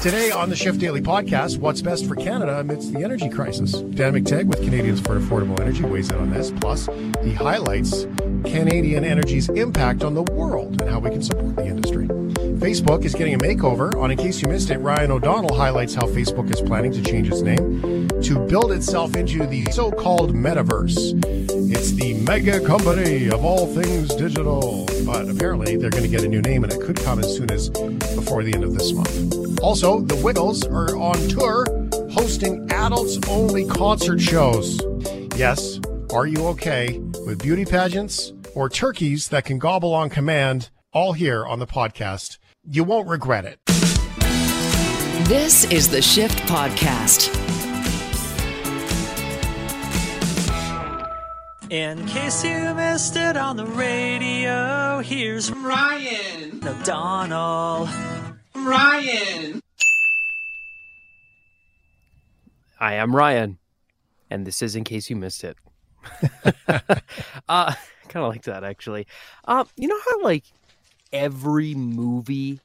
[0.00, 3.72] Today on the Shift Daily Podcast, what's best for Canada amidst the energy crisis?
[3.72, 6.52] Dan McTeague with Canadians for Affordable Energy weighs in on this.
[6.52, 6.88] Plus,
[7.24, 8.04] he highlights
[8.44, 12.06] Canadian energy's impact on the world and how we can support the industry.
[12.06, 13.92] Facebook is getting a makeover.
[14.00, 17.26] On In Case You Missed It, Ryan O'Donnell highlights how Facebook is planning to change
[17.26, 21.20] its name to build itself into the so called metaverse.
[21.72, 24.86] It's the mega company of all things digital.
[25.04, 27.50] But apparently, they're going to get a new name, and it could come as soon
[27.50, 29.47] as before the end of this month.
[29.62, 31.66] Also, the Wiggles are on tour
[32.12, 34.80] hosting adults only concert shows.
[35.36, 35.80] Yes,
[36.12, 40.70] are you okay with beauty pageants or turkeys that can gobble on command?
[40.92, 42.38] All here on the podcast.
[42.68, 43.58] You won't regret it.
[45.28, 47.34] This is the Shift Podcast.
[51.70, 56.60] In case you missed it on the radio, here's Ryan.
[56.66, 57.86] O'Donnell.
[58.68, 59.62] Ryan.
[62.80, 63.58] I'm Ryan,
[64.30, 65.56] and this is in case you missed it.
[67.48, 67.74] uh,
[68.08, 69.06] kind of like that actually.
[69.44, 70.44] Uh, you know how like
[71.12, 72.60] every movie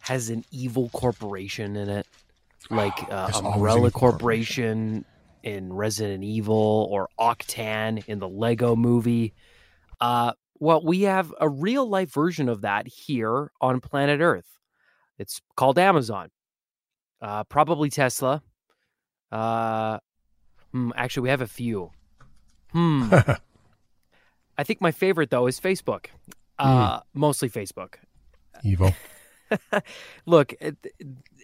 [0.00, 2.06] has an evil corporation in it,
[2.70, 5.04] like uh, There's always Umbrella evil Corporation
[5.42, 9.32] in Resident Evil or Octan in the Lego Movie.
[10.00, 14.55] Uh, well, we have a real life version of that here on planet Earth.
[15.18, 16.30] It's called Amazon.
[17.20, 18.42] Uh, probably Tesla.
[19.32, 19.98] Uh,
[20.72, 21.90] hmm, actually, we have a few.
[22.72, 23.08] Hmm.
[24.58, 26.06] I think my favorite though is Facebook.
[26.58, 27.94] Uh, mostly Facebook.
[28.64, 28.94] Evil.
[30.26, 30.76] Look, it-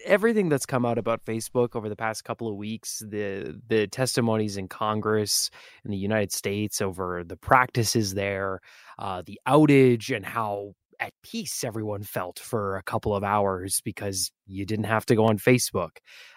[0.04, 4.56] everything that's come out about Facebook over the past couple of weeks, the the testimonies
[4.56, 5.50] in Congress
[5.84, 8.60] in the United States over the practices there,
[8.98, 14.30] uh, the outage, and how at peace everyone felt for a couple of hours because
[14.46, 15.96] you didn't have to go on Facebook.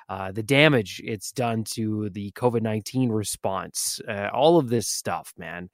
[0.09, 5.33] Uh, the damage it's done to the COVID nineteen response, uh, all of this stuff,
[5.37, 5.69] man.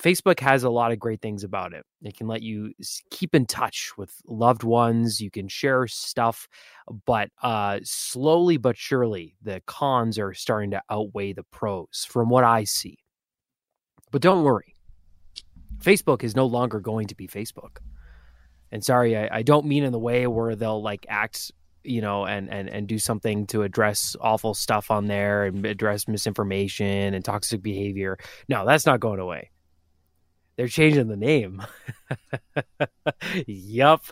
[0.00, 1.84] Facebook has a lot of great things about it.
[2.02, 2.72] It can let you
[3.10, 5.20] keep in touch with loved ones.
[5.20, 6.48] You can share stuff,
[7.06, 12.44] but uh, slowly but surely, the cons are starting to outweigh the pros from what
[12.44, 12.98] I see.
[14.10, 14.71] But don't worry,
[15.82, 17.78] Facebook is no longer going to be Facebook.
[18.70, 21.52] And sorry, I, I don't mean in the way where they'll like act,
[21.84, 26.08] you know, and and and do something to address awful stuff on there and address
[26.08, 28.18] misinformation and toxic behavior.
[28.48, 29.50] No, that's not going away
[30.56, 31.62] they're changing the name.
[33.46, 34.04] yup.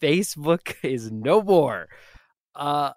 [0.00, 1.88] Facebook is no more.
[2.54, 2.92] Uh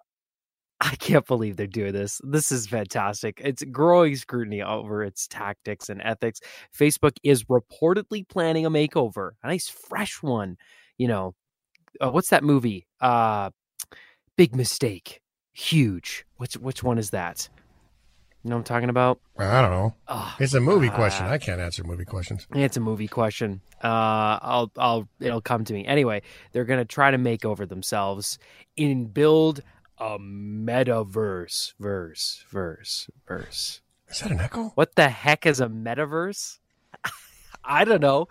[0.84, 2.20] I can't believe they're doing this.
[2.24, 3.40] This is fantastic.
[3.44, 6.40] It's growing scrutiny over its tactics and ethics.
[6.76, 10.56] Facebook is reportedly planning a makeover, a nice fresh one.
[10.98, 11.34] You know,
[12.00, 12.86] uh, what's that movie?
[13.00, 13.50] Uh
[14.36, 15.20] Big Mistake.
[15.52, 16.24] Huge.
[16.38, 17.48] Which which one is that?
[18.42, 19.20] You know what I'm talking about?
[19.38, 19.94] I don't know.
[20.08, 21.26] Oh, It's a movie question.
[21.26, 22.48] I can't answer movie questions.
[22.52, 23.60] it's a movie question.
[23.84, 26.22] Uh, I'll, I'll, it'll come to me anyway.
[26.50, 28.40] They're gonna try to make over themselves
[28.76, 29.60] and build
[30.02, 33.80] a metaverse, verse, verse, verse.
[34.08, 34.72] Is that an echo?
[34.74, 36.58] What the heck is a metaverse?
[37.64, 38.26] I don't know.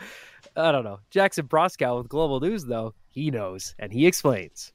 [0.58, 1.00] I don't know.
[1.12, 4.74] Jackson Proskow with Global News, though, he knows and he explains.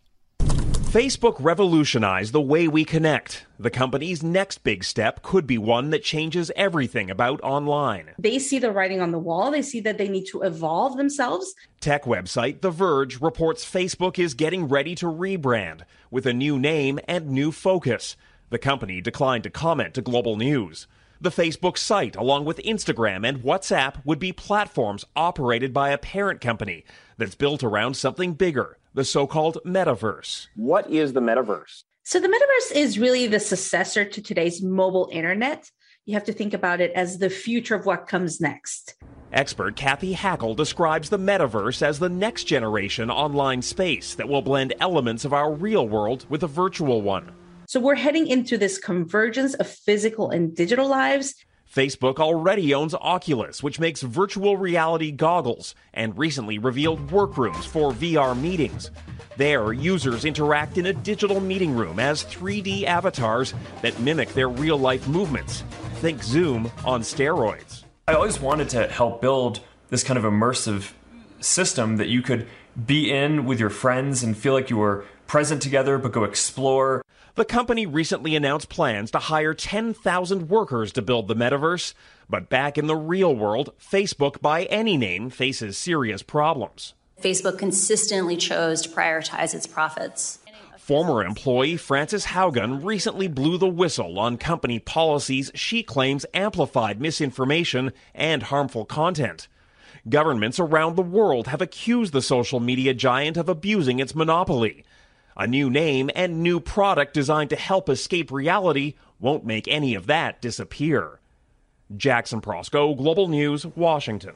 [0.96, 3.44] Facebook revolutionized the way we connect.
[3.58, 8.12] The company's next big step could be one that changes everything about online.
[8.18, 9.50] they see the writing on the wall.
[9.50, 11.54] They see that they need to evolve themselves.
[11.80, 16.98] Tech website The Verge reports Facebook is getting ready to rebrand with a new name
[17.06, 18.16] and new focus.
[18.48, 20.86] The company declined to comment to Global News.
[21.20, 26.40] The Facebook site, along with Instagram and WhatsApp, would be platforms operated by a parent
[26.40, 26.86] company
[27.18, 30.48] that's built around something bigger, the so called metaverse.
[30.56, 31.84] What is the metaverse?
[32.02, 35.70] So the metaverse is really the successor to today's mobile internet.
[36.06, 38.94] You have to think about it as the future of what comes next.
[39.34, 44.72] Expert Cathy Hackl describes the metaverse as the next generation online space that will blend
[44.80, 47.30] elements of our real world with a virtual one.
[47.66, 51.34] So we're heading into this convergence of physical and digital lives.
[51.72, 58.38] Facebook already owns Oculus, which makes virtual reality goggles, and recently revealed workrooms for VR
[58.38, 58.90] meetings.
[59.36, 63.52] There, users interact in a digital meeting room as 3D avatars
[63.82, 65.62] that mimic their real life movements.
[65.96, 67.84] Think Zoom on steroids.
[68.08, 69.60] I always wanted to help build
[69.90, 70.92] this kind of immersive
[71.40, 72.46] system that you could
[72.86, 77.02] be in with your friends and feel like you were present together but go explore.
[77.36, 81.92] The company recently announced plans to hire 10,000 workers to build the metaverse.
[82.30, 86.94] But back in the real world, Facebook, by any name, faces serious problems.
[87.22, 90.38] Facebook consistently chose to prioritize its profits.
[90.78, 97.92] Former employee Frances Haugen recently blew the whistle on company policies she claims amplified misinformation
[98.14, 99.46] and harmful content.
[100.08, 104.85] Governments around the world have accused the social media giant of abusing its monopoly.
[105.36, 110.06] A new name and new product designed to help escape reality won't make any of
[110.06, 111.20] that disappear.
[111.96, 114.34] Jackson Proskow, Global News, Washington.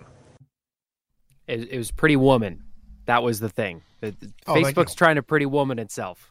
[1.47, 2.62] It, it was Pretty Woman.
[3.06, 3.82] That was the thing.
[4.00, 6.31] The- the- Oh, Facebook's trying to Pretty Woman itself.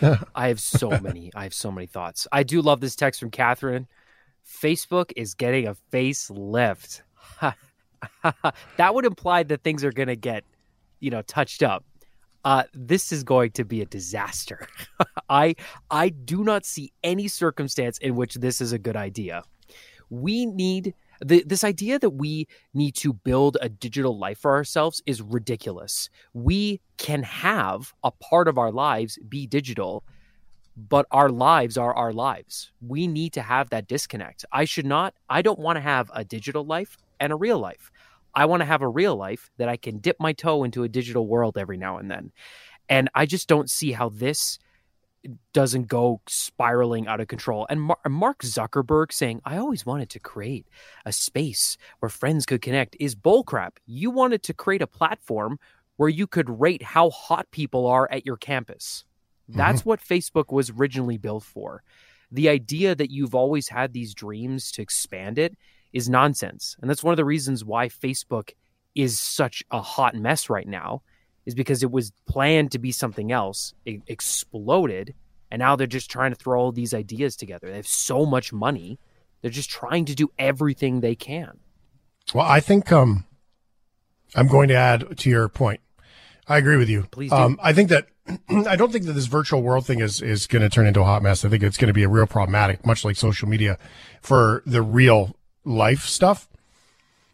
[0.34, 1.30] I have so many.
[1.34, 2.26] I have so many thoughts.
[2.32, 3.86] I do love this text from Catherine.
[4.46, 7.00] Facebook is getting a facelift.
[8.76, 10.44] that would imply that things are going to get,
[11.00, 11.84] you know, touched up.
[12.44, 14.68] Uh, this is going to be a disaster.
[15.28, 15.54] I
[15.90, 19.42] I do not see any circumstance in which this is a good idea.
[20.10, 20.94] We need
[21.24, 26.10] the, this idea that we need to build a digital life for ourselves is ridiculous.
[26.34, 30.04] We can have a part of our lives be digital,
[30.76, 32.72] but our lives are our lives.
[32.86, 34.44] We need to have that disconnect.
[34.52, 37.90] I should not, I don't want to have a digital life and a real life.
[38.34, 40.88] I want to have a real life that I can dip my toe into a
[40.88, 42.32] digital world every now and then.
[42.88, 44.58] And I just don't see how this
[45.52, 47.66] doesn't go spiraling out of control.
[47.70, 50.66] And Mar- Mark Zuckerberg saying, I always wanted to create
[51.06, 53.76] a space where friends could connect is bullcrap.
[53.86, 55.58] You wanted to create a platform
[55.96, 59.04] where you could rate how hot people are at your campus.
[59.48, 59.58] Mm-hmm.
[59.58, 61.82] That's what Facebook was originally built for.
[62.30, 65.56] The idea that you've always had these dreams to expand it
[65.94, 66.76] is nonsense.
[66.82, 68.50] And that's one of the reasons why Facebook
[68.94, 71.00] is such a hot mess right now
[71.46, 73.72] is because it was planned to be something else.
[73.86, 75.14] It exploded
[75.54, 77.68] and now they're just trying to throw all these ideas together.
[77.68, 78.98] They have so much money.
[79.40, 81.60] They're just trying to do everything they can.
[82.34, 83.24] Well, I think um,
[84.34, 85.78] I'm going to add to your point.
[86.48, 87.06] I agree with you.
[87.12, 87.36] Please do.
[87.36, 88.08] Um, I think that
[88.66, 91.04] I don't think that this virtual world thing is is going to turn into a
[91.04, 91.44] hot mess.
[91.44, 93.78] I think it's going to be a real problematic, much like social media,
[94.22, 96.48] for the real life stuff.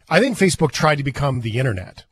[0.09, 2.05] I think Facebook tried to become the internet.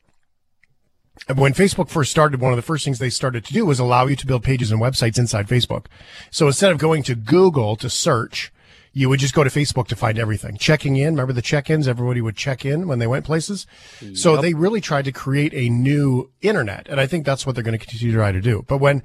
[1.35, 4.07] When Facebook first started, one of the first things they started to do was allow
[4.07, 5.85] you to build pages and websites inside Facebook.
[6.31, 8.53] So instead of going to Google to search,
[8.93, 10.57] you would just go to Facebook to find everything.
[10.57, 11.87] Checking in, remember the check-ins?
[11.87, 13.67] Everybody would check in when they went places.
[14.13, 16.87] So they really tried to create a new internet.
[16.87, 18.63] And I think that's what they're going to continue to try to do.
[18.67, 19.03] But when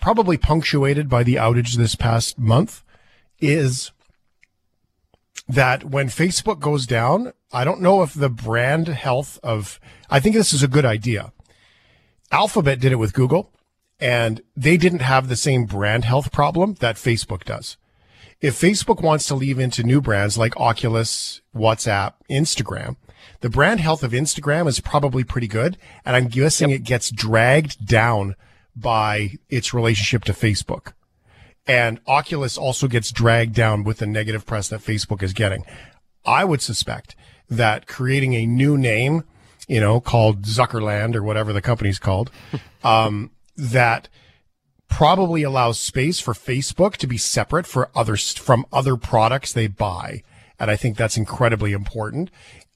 [0.00, 2.82] probably punctuated by the outage this past month
[3.40, 3.92] is
[5.48, 10.34] that when Facebook goes down, I don't know if the brand health of, I think
[10.34, 11.32] this is a good idea.
[12.30, 13.52] Alphabet did it with Google
[14.00, 17.76] and they didn't have the same brand health problem that Facebook does.
[18.40, 22.96] If Facebook wants to leave into new brands like Oculus, WhatsApp, Instagram,
[23.40, 25.76] the brand health of Instagram is probably pretty good.
[26.04, 28.34] And I'm guessing it gets dragged down
[28.76, 30.92] by its relationship to Facebook.
[31.66, 35.64] And Oculus also gets dragged down with the negative press that Facebook is getting.
[36.24, 37.16] I would suspect
[37.48, 39.24] that creating a new name,
[39.66, 42.30] you know, called Zuckerland or whatever the company's called,
[42.84, 44.08] um, that
[44.88, 50.22] probably allows space for Facebook to be separate for others from other products they buy.
[50.58, 52.30] And I think that's incredibly important.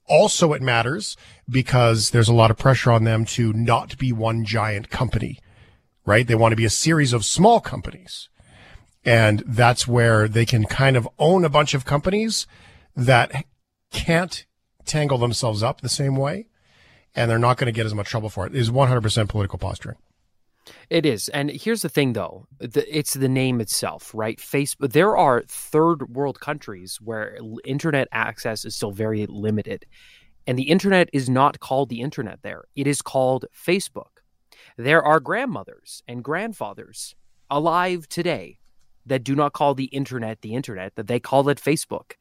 [0.07, 1.17] Also, it matters
[1.49, 5.39] because there's a lot of pressure on them to not be one giant company,
[6.07, 6.27] right?
[6.27, 8.29] They want to be a series of small companies.
[9.05, 12.47] And that's where they can kind of own a bunch of companies
[12.97, 13.45] that
[13.91, 14.45] can't
[14.85, 16.47] tangle themselves up the same way.
[17.15, 18.55] And they're not going to get as much trouble for it.
[18.55, 19.97] It is 100% political posturing.
[20.91, 21.29] It is.
[21.31, 24.39] And here's the thing though, the, it's the name itself, right?
[24.39, 29.87] Facebook there are third world countries where internet access is still very limited.
[30.47, 32.65] And the internet is not called the internet there.
[32.75, 34.23] It is called Facebook.
[34.77, 37.15] There are grandmothers and grandfathers
[37.51, 38.58] alive today
[39.09, 42.13] that do not call the internet the internet, that they call it Facebook.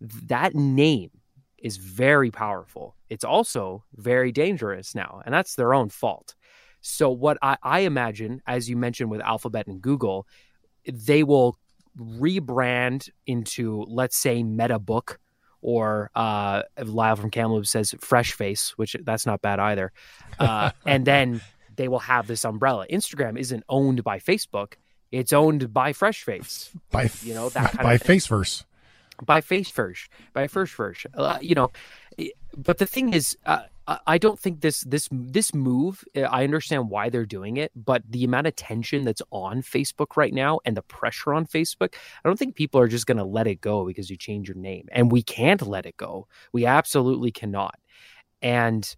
[0.00, 1.10] That name
[1.58, 2.96] is very powerful.
[3.08, 6.34] It's also very dangerous now, and that's their own fault.
[6.80, 10.26] So, what I, I imagine, as you mentioned with Alphabet and Google,
[10.86, 11.58] they will
[11.98, 15.16] rebrand into, let's say, MetaBook
[15.62, 19.92] or uh, Lyle from Kamloops says Fresh Face, which that's not bad either.
[20.38, 21.40] Uh, and then
[21.76, 22.86] they will have this umbrella.
[22.90, 24.74] Instagram isn't owned by Facebook;
[25.12, 26.70] it's owned by Fresh Face.
[26.90, 28.18] By, You know, that kind by of thing.
[28.18, 28.64] Faceverse.
[29.24, 31.70] by face first by first first uh, you know
[32.54, 36.44] but the thing is uh, I- i don't think this this this move uh, i
[36.44, 40.60] understand why they're doing it but the amount of tension that's on facebook right now
[40.66, 43.62] and the pressure on facebook i don't think people are just going to let it
[43.62, 47.76] go because you change your name and we can't let it go we absolutely cannot
[48.42, 48.96] and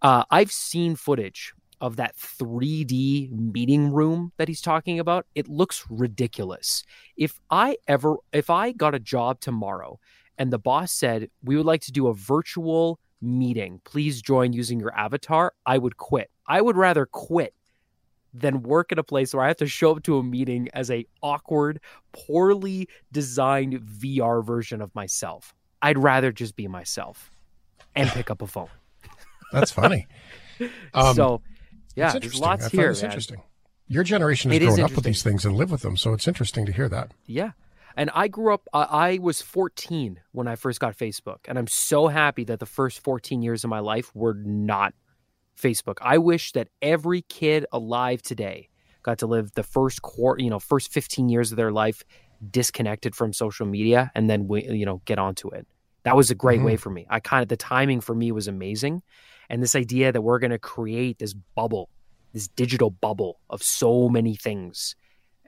[0.00, 5.26] Uh, I've seen footage of that 3D meeting room that he's talking about.
[5.34, 6.84] It looks ridiculous.
[7.16, 9.98] If I ever, if I got a job tomorrow
[10.36, 14.80] and the boss said, we would like to do a virtual meeting, please join using
[14.80, 16.30] your avatar, I would quit.
[16.46, 17.54] I would rather quit
[18.34, 20.90] than work at a place where I have to show up to a meeting as
[20.90, 21.80] a awkward,
[22.12, 25.54] poorly designed VR version of myself.
[25.80, 27.30] I'd rather just be myself
[27.94, 28.68] and pick up a phone.
[29.52, 30.06] That's funny.
[30.92, 31.40] Um, so,
[31.98, 32.42] yeah, it's there's interesting.
[32.42, 32.90] lots I here.
[32.90, 33.42] It's interesting.
[33.88, 36.28] Your generation has It grown up with these things and live with them, so it's
[36.28, 37.12] interesting to hear that.
[37.26, 37.52] Yeah.
[37.96, 41.38] And I grew up, uh, I was 14 when I first got Facebook.
[41.48, 44.94] And I'm so happy that the first 14 years of my life were not
[45.60, 45.96] Facebook.
[46.00, 48.68] I wish that every kid alive today
[49.02, 52.04] got to live the first quarter, you know, first 15 years of their life
[52.48, 55.66] disconnected from social media and then, we, you know, get onto it.
[56.04, 57.04] That was a great way for me.
[57.10, 59.02] I kind of, the timing for me was amazing.
[59.50, 61.88] And this idea that we're going to create this bubble,
[62.32, 64.94] this digital bubble of so many things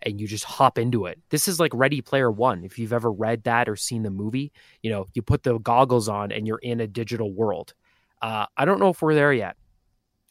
[0.03, 1.19] and you just hop into it.
[1.29, 2.65] This is like Ready Player One.
[2.65, 4.53] If you've ever read that or seen the movie,
[4.83, 7.75] you know, you put the goggles on and you're in a digital world.
[8.23, 9.57] Uh, I don't know if we're there yet.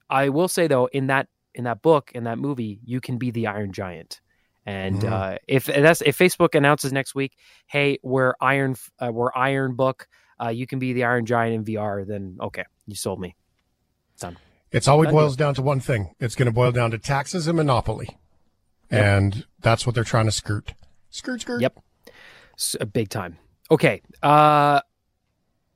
[0.10, 3.32] I will say though, in that in that book, in that movie, you can be
[3.32, 4.22] the Iron Giant.
[4.66, 5.12] And Mhm.
[5.12, 7.36] uh, if that's if Facebook announces next week,
[7.68, 10.08] hey, we're Iron, uh, we're Iron Book,
[10.44, 12.06] uh, you can be the Iron Giant in VR.
[12.06, 13.36] Then okay, you sold me.
[14.20, 14.38] Done.
[14.72, 16.14] It's always boils down to one thing.
[16.20, 18.18] It's going to boil down to taxes and monopoly,
[18.92, 20.74] and that's what they're trying to skirt.
[21.10, 21.62] Skirt, skirt.
[21.62, 21.80] Yep.
[22.56, 23.38] S- uh, big time.
[23.72, 24.02] Okay.
[24.22, 24.82] Uh,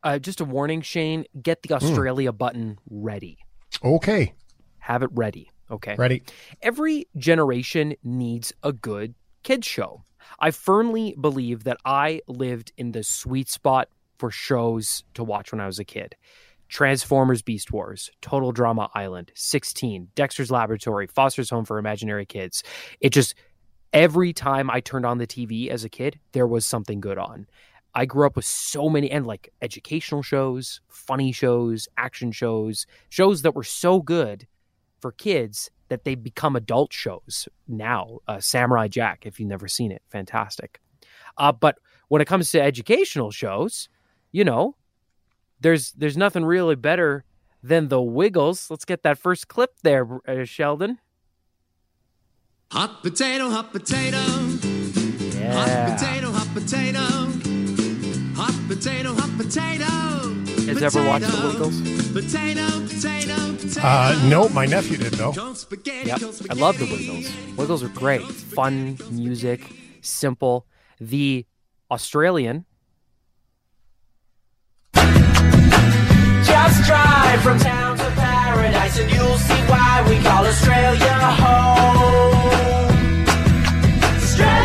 [0.04, 1.26] uh, just a warning, Shane.
[1.42, 3.40] Get the Australia button ready.
[3.84, 4.34] Okay.
[4.80, 5.50] Have it ready.
[5.72, 5.96] Okay.
[5.96, 6.22] Ready.
[6.62, 10.04] Every generation needs a good kids show.
[10.40, 15.62] I firmly believe that I lived in the sweet spot for shows to watch when
[15.62, 16.16] I was a kid.
[16.74, 22.64] Transformers Beast Wars, Total Drama Island, 16, Dexter's Laboratory, Foster's Home for Imaginary Kids.
[23.00, 23.36] It just
[23.94, 27.46] every time I turned on the TV as a kid, there was something good on.
[27.94, 33.44] I grew up with so many and like educational shows, funny shows, action shows, shows
[33.44, 34.48] that were so good
[35.00, 38.18] for kids that they become adult shows now.
[38.28, 40.82] Uh, Samurai Jack, if you've never seen it, fantastic.
[41.38, 41.78] Uh, but
[42.08, 43.90] when it comes to educational shows,
[44.32, 44.76] you know,
[45.60, 47.26] there's there's nothing really better
[47.62, 48.70] than the Wiggles.
[48.70, 51.00] Let's get that first clip there, uh, Sheldon.
[52.72, 54.18] Hot potato, hot potato.
[55.38, 55.54] Yeah.
[55.54, 57.00] Hot potato, hot potato.
[58.36, 59.86] Hot potato, hot potato.
[60.66, 61.82] Has ever watched the Wiggles?
[62.12, 63.82] Potato, potato, potato.
[63.82, 65.34] Uh, no, my nephew did though.
[65.34, 66.22] Yep.
[66.50, 67.32] I love the Wiggles.
[67.58, 68.24] Wiggles are great.
[68.24, 69.62] Fun music,
[70.02, 70.66] simple.
[71.00, 71.46] The
[71.92, 72.66] Australian
[76.74, 82.34] Just drive from town to paradise and you'll see why we call Australia home.
[84.16, 84.64] Australia.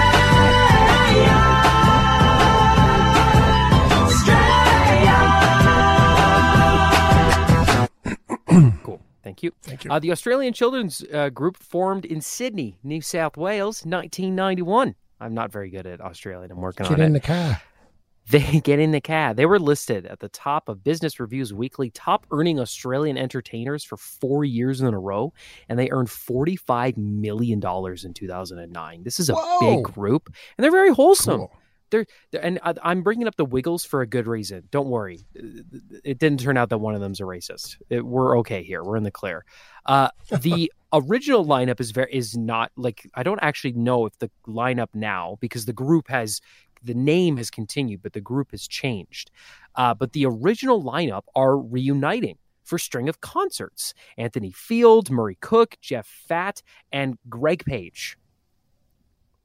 [8.82, 9.02] Cool.
[9.22, 9.52] Thank you.
[9.60, 9.90] Thank you.
[9.90, 14.94] Uh, the Australian Children's uh, Group formed in Sydney, New South Wales, 1991.
[15.20, 16.52] I'm not very good at Australian.
[16.52, 17.60] I'm working Get on in the car.
[18.30, 19.36] They get in the cab.
[19.36, 23.96] They were listed at the top of Business Review's weekly top earning Australian entertainers for
[23.96, 25.32] four years in a row,
[25.68, 29.02] and they earned $45 million in 2009.
[29.02, 29.76] This is a Whoa.
[29.76, 31.38] big group, and they're very wholesome.
[31.38, 31.52] Cool.
[31.90, 34.64] They're, they're- and I'm bringing up the Wiggles for a good reason.
[34.70, 35.20] Don't worry.
[36.04, 37.76] It didn't turn out that one of them's a racist.
[37.88, 38.84] It, we're okay here.
[38.84, 39.44] We're in the clear.
[39.86, 40.10] Uh,
[40.42, 44.88] the original lineup is very is not like I don't actually know if the lineup
[44.94, 46.40] now because the group has
[46.82, 49.30] the name has continued, but the group has changed.
[49.74, 53.94] Uh, but the original lineup are reuniting for a string of concerts.
[54.16, 58.18] Anthony Field, Murray Cook, Jeff Fatt, and Greg Page.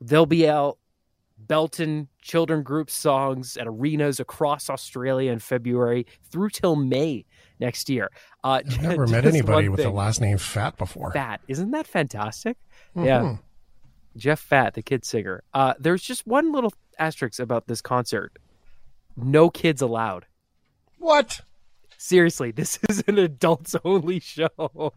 [0.02, 0.78] They'll be out
[1.38, 7.26] Belton children group songs at arenas across Australia in February through till May
[7.60, 8.10] next year.
[8.44, 11.12] Uh, I've never met anybody with the last name Fat before.
[11.12, 11.42] Fat.
[11.48, 12.58] Isn't that fantastic?
[12.96, 13.22] Yeah.
[13.22, 13.40] Mhm.
[14.16, 15.44] Jeff Fatt, the kid singer.
[15.54, 18.38] Uh, there's just one little asterisk about this concert.
[19.16, 20.26] No kids allowed.
[20.98, 21.42] What?
[21.98, 24.94] Seriously, this is an adults only show.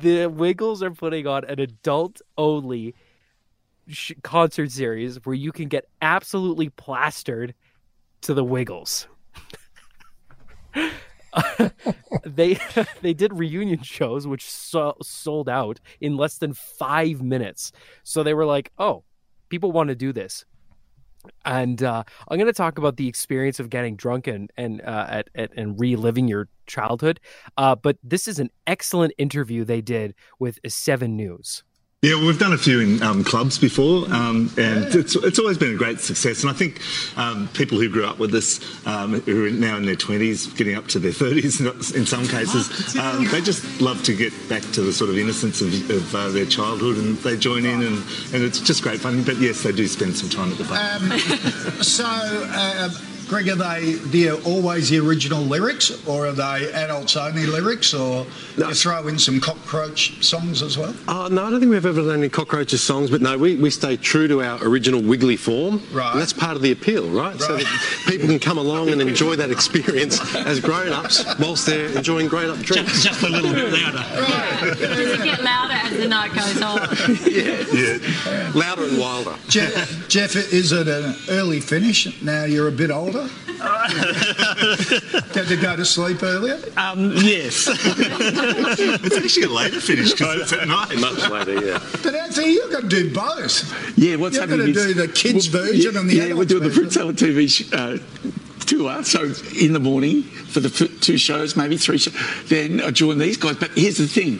[0.00, 2.94] the Wiggles are putting on an adult only
[3.88, 7.54] sh- concert series where you can get absolutely plastered
[8.22, 9.08] to the Wiggles.
[12.24, 12.58] they
[13.00, 17.72] they did reunion shows which so, sold out in less than 5 minutes.
[18.04, 19.04] So they were like, "Oh,
[19.48, 20.44] people want to do this.
[21.44, 25.06] And uh, I'm going to talk about the experience of getting drunk and and uh,
[25.08, 27.20] at, at, and reliving your childhood.
[27.56, 31.62] Uh, but this is an excellent interview they did with Seven News.
[32.04, 35.56] Yeah, well, we've done a few in um, clubs before, um, and it's, it's always
[35.56, 36.42] been a great success.
[36.42, 36.80] And I think
[37.16, 40.74] um, people who grew up with us, um, who are now in their 20s, getting
[40.74, 44.80] up to their 30s in some cases, um, they just love to get back to
[44.80, 47.98] the sort of innocence of, of uh, their childhood and they join in, and,
[48.34, 49.22] and it's just great fun.
[49.22, 50.80] But yes, they do spend some time at the bar.
[50.80, 51.18] Um,
[51.84, 52.88] so, uh,
[53.32, 58.26] Greg, are they the always the original lyrics, or are they adults only lyrics, or
[58.58, 58.68] no.
[58.68, 60.94] you throw in some cockroach songs as well?
[61.08, 63.70] Uh, no, I don't think we've ever done any cockroaches songs, but no, we, we
[63.70, 65.80] stay true to our original wiggly form.
[65.94, 66.12] Right.
[66.12, 67.32] And that's part of the appeal, right?
[67.32, 67.40] right?
[67.40, 72.28] So that people can come along and enjoy that experience as grown-ups whilst they're enjoying
[72.28, 73.02] grown-up drinks.
[73.02, 73.96] Just, just a little bit louder.
[73.96, 74.74] Right.
[74.78, 76.80] Does it get louder as the night goes on?
[77.24, 78.52] yeah, yeah.
[78.54, 79.36] Louder and wilder.
[79.48, 82.20] Jeff, Jeff, is it an early finish?
[82.20, 83.21] Now you're a bit older.
[85.34, 86.58] Had to go to sleep earlier?
[86.76, 87.68] Um, yes.
[87.70, 90.96] it's actually a later finish because it's at night.
[90.98, 91.78] Much later, yeah.
[92.02, 93.98] But Anthony, you've got to do both.
[93.98, 96.34] Yeah, what's you're happening You've got to do the kids' version yeah, and the Yeah,
[96.34, 96.84] we're doing version.
[96.84, 97.98] the Fruit TV sh- uh,
[98.66, 99.02] tour.
[99.04, 102.14] So in the morning for the two shows, maybe three shows,
[102.48, 103.56] then I join these guys.
[103.56, 104.38] But here's the thing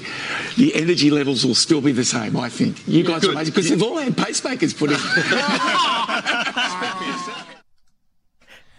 [0.57, 2.77] the energy levels will still be the same, I think.
[2.87, 3.31] You guys Good.
[3.31, 4.97] are amazing because they've all had pacemakers put in.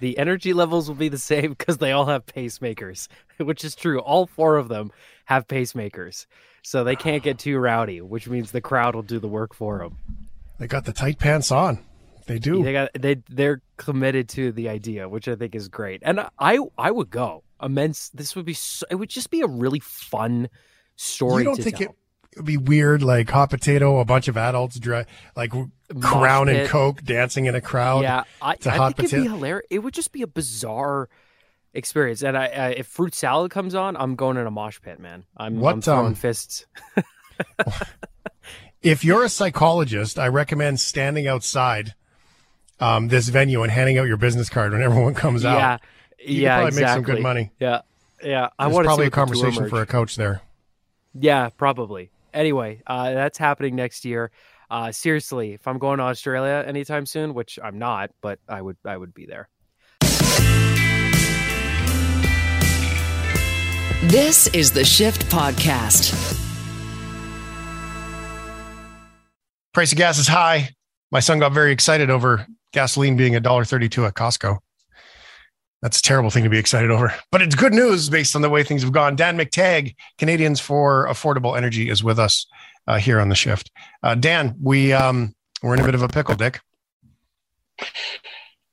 [0.03, 3.07] the energy levels will be the same because they all have pacemakers,
[3.37, 3.99] which is true.
[3.99, 4.91] All four of them
[5.25, 6.25] have pacemakers,
[6.61, 9.79] so they can't get too rowdy, which means the crowd will do the work for
[9.79, 9.97] them.
[10.59, 11.79] They got the tight pants on.
[12.27, 12.63] They do.
[12.63, 16.01] They got they they're committed to the idea, which I think is great.
[16.05, 18.09] And I I would go immense.
[18.09, 20.49] This would be so, it would just be a really fun
[20.95, 21.43] story.
[21.43, 21.89] You don't think tell.
[21.89, 21.95] it
[22.37, 25.51] would be weird, like hot potato, a bunch of adults dry, like
[26.01, 28.03] crown and coke dancing in a crowd.
[28.03, 29.21] Yeah, I, to I hot think potato.
[29.21, 29.67] it'd be hilarious.
[29.69, 31.09] It would just be a bizarre
[31.73, 32.23] experience.
[32.23, 35.25] And I, I, if fruit salad comes on, I'm going in a mosh pit, man.
[35.35, 36.65] I'm, What, I'm throwing um, fists.
[38.81, 41.93] if you're a psychologist, I recommend standing outside
[42.79, 45.57] um, this venue and handing out your business card when everyone comes out.
[45.57, 45.77] yeah,
[46.19, 46.83] You could yeah, probably exactly.
[46.83, 47.51] make some good money.
[47.59, 47.81] Yeah,
[48.23, 48.49] yeah.
[48.59, 50.41] I There's want probably see a what the tour conversation for a coach there.
[51.13, 52.09] Yeah, probably.
[52.33, 54.31] Anyway, uh, that's happening next year.
[54.69, 58.77] Uh, seriously, if I'm going to Australia anytime soon, which I'm not, but I would,
[58.83, 59.49] I would be there.
[64.03, 66.11] This is the Shift Podcast.
[69.73, 70.69] Price of gas is high.
[71.11, 74.57] My son got very excited over gasoline being $1.32 at Costco.
[75.83, 78.49] That's a terrible thing to be excited over, but it's good news based on the
[78.49, 79.17] way things have gone.
[79.17, 82.47] Dan McTeague, Canadians for Affordable Energy, is with us
[82.87, 83.69] uh, here on the shift.
[84.01, 86.61] Uh, Dan, we um, we're in a bit of a pickle, Dick.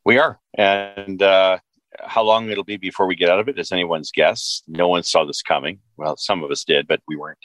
[0.04, 0.38] We are.
[0.54, 1.58] And uh,
[1.98, 4.62] how long it'll be before we get out of it is anyone's guess.
[4.68, 5.80] No one saw this coming.
[5.96, 7.44] Well, some of us did, but we weren't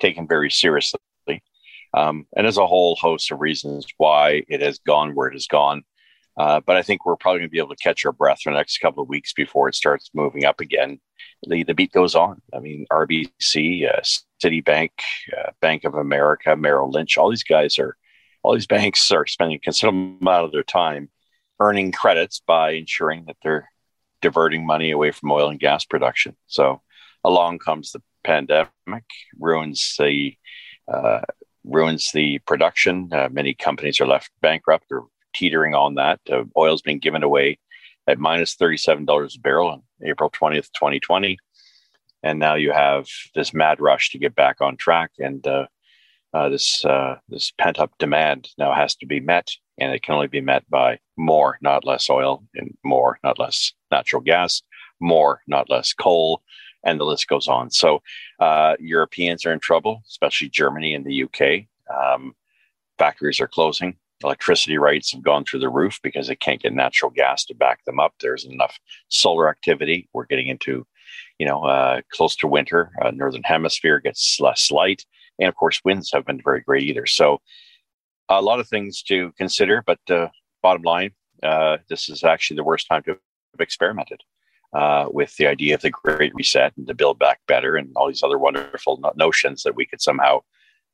[0.00, 1.00] taken very seriously.
[1.92, 5.46] Um, and there's a whole host of reasons why it has gone where it has
[5.46, 5.82] gone.
[6.36, 8.52] Uh, but I think we're probably going to be able to catch our breath for
[8.52, 11.00] the next couple of weeks before it starts moving up again.
[11.48, 12.42] The, the beat goes on.
[12.54, 14.02] I mean, RBC, uh,
[14.42, 14.90] Citibank,
[15.36, 17.96] uh, Bank of America, Merrill Lynch, all these guys are,
[18.42, 21.08] all these banks are spending a considerable amount of their time
[21.58, 23.70] earning credits by ensuring that they're
[24.20, 26.36] diverting money away from oil and gas production.
[26.46, 26.82] So
[27.24, 28.68] along comes the pandemic,
[29.38, 30.36] ruins the
[30.92, 31.20] uh,
[31.64, 33.08] ruins the production.
[33.12, 36.20] Uh, many companies are left bankrupt or teetering on that.
[36.30, 37.58] Uh, oil's being given away
[38.06, 41.38] at minus minus thirty-seven dollars a barrel on April twentieth, twenty twenty,
[42.22, 45.66] and now you have this mad rush to get back on track, and uh,
[46.32, 50.26] uh, this uh, this pent-up demand now has to be met, and it can only
[50.26, 54.62] be met by more, not less oil, and more, not less natural gas,
[55.00, 56.42] more, not less coal,
[56.84, 57.70] and the list goes on.
[57.70, 58.02] So
[58.40, 61.66] uh, Europeans are in trouble, especially Germany and the UK.
[61.94, 62.34] Um,
[62.98, 63.96] factories are closing.
[64.24, 67.84] Electricity rates have gone through the roof because they can't get natural gas to back
[67.84, 68.14] them up.
[68.20, 70.08] There's enough solar activity.
[70.14, 70.86] We're getting into,
[71.38, 72.92] you know, uh, close to winter.
[73.02, 75.04] Uh, Northern Hemisphere gets less light,
[75.38, 77.06] and of course, winds have been very great either.
[77.06, 77.40] So,
[78.28, 79.84] a lot of things to consider.
[79.86, 80.28] But uh,
[80.62, 84.22] bottom line, uh, this is actually the worst time to have experimented
[84.72, 88.08] uh, with the idea of the Great Reset and to build back better, and all
[88.08, 90.40] these other wonderful no- notions that we could somehow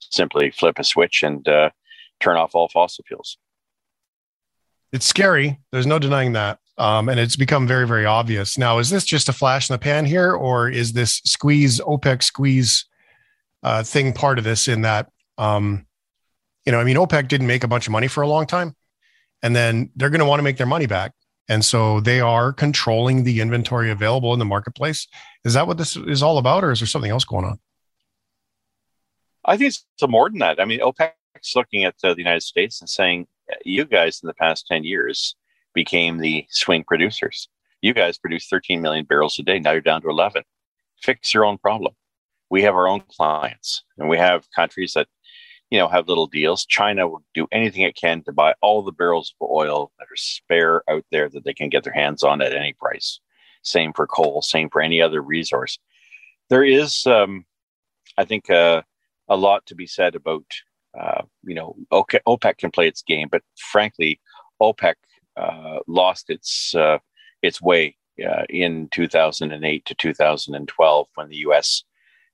[0.01, 1.71] simply flip a switch and uh,
[2.23, 3.37] turn off all fossil fuels.
[4.93, 5.59] It's scary.
[5.73, 6.59] There's no denying that.
[6.79, 8.57] Um, and it's become very, very obvious.
[8.57, 12.23] Now, is this just a flash in the pan here, or is this squeeze, OPEC
[12.23, 12.87] squeeze
[13.63, 15.87] uh, thing part of this in that, um,
[16.65, 18.75] you know, I mean, OPEC didn't make a bunch of money for a long time.
[19.43, 21.13] and then they're going to want to make their money back.
[21.49, 25.09] And so they are controlling the inventory available in the marketplace.
[25.45, 27.59] Is that what this is all about, or is there something else going on?
[29.45, 30.61] I think it's more than that.
[30.61, 31.15] I mean, OPEC's
[31.55, 33.27] looking at uh, the United States and saying,
[33.65, 35.37] you guys in the past 10 years
[35.75, 37.49] became the swing producers.
[37.81, 39.59] You guys produced 13 million barrels a day.
[39.59, 40.43] Now you're down to 11.
[41.03, 41.95] Fix your own problem.
[42.51, 45.09] We have our own clients and we have countries that,
[45.71, 46.67] you know, have little deals.
[46.67, 50.17] China will do anything it can to buy all the barrels of oil that are
[50.17, 53.21] spare out there that they can get their hands on at any price.
[53.63, 55.79] Same for coal, same for any other resource.
[56.51, 57.47] There is, um,
[58.19, 58.83] I think, uh,
[59.29, 60.45] a lot to be said about,
[60.99, 64.21] uh, you know, OPEC can play its game, but frankly,
[64.61, 64.95] OPEC
[65.37, 66.99] uh, lost its uh,
[67.43, 71.85] its way uh, in 2008 to 2012 when the U.S.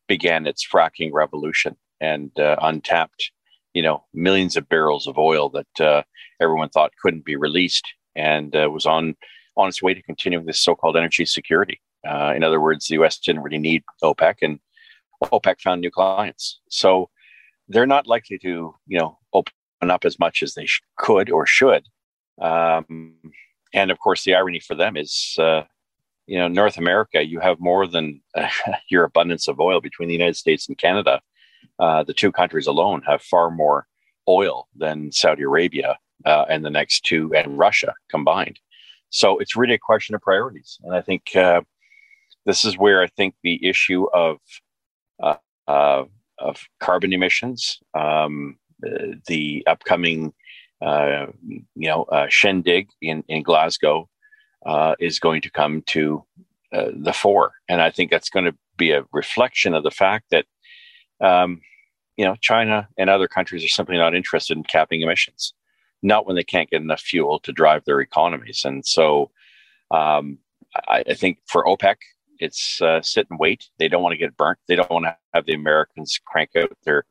[0.09, 3.31] began its fracking revolution and uh, untapped,
[3.75, 6.03] you know, millions of barrels of oil that uh,
[6.41, 9.15] everyone thought couldn't be released and was on
[9.57, 11.81] on its way to continuing this so-called energy security.
[12.05, 13.19] in other words, the U.S.
[13.19, 14.61] didn't really need OPEC, and
[15.25, 16.61] OPEC found new clients.
[16.69, 17.11] So
[17.69, 19.53] they're not likely to, you know, open
[19.83, 21.85] up as much as they sh- could or should
[22.41, 23.15] um,
[23.75, 25.63] and of course, the irony for them is, uh,
[26.27, 28.49] you know, North America, you have more than uh,
[28.91, 31.21] your abundance of oil between the United States and Canada.
[31.79, 33.87] Uh, the two countries alone have far more
[34.29, 38.59] oil than Saudi Arabia uh, and the next two and Russia combined.
[39.11, 40.79] So it's really a question of priorities.
[40.83, 41.63] And I think uh,
[42.45, 44.39] this is where I think the issue of
[45.21, 46.05] uh,
[46.39, 48.59] of carbon emissions, um,
[49.27, 50.33] the upcoming
[50.81, 54.09] uh, you know, uh, Shindig in, in Glasgow
[54.65, 56.25] uh, is going to come to
[56.73, 57.53] uh, the fore.
[57.69, 60.47] And I think that's going to be a reflection of the fact that,
[61.21, 61.61] um,
[62.17, 65.53] you know, China and other countries are simply not interested in capping emissions,
[66.03, 68.63] not when they can't get enough fuel to drive their economies.
[68.65, 69.31] And so
[69.91, 70.39] um,
[70.89, 71.97] I, I, think for OPEC,
[72.41, 73.69] it's uh, sit and wait.
[73.79, 74.59] They don't want to get burnt.
[74.67, 77.05] They don't want to have the Americans crank out their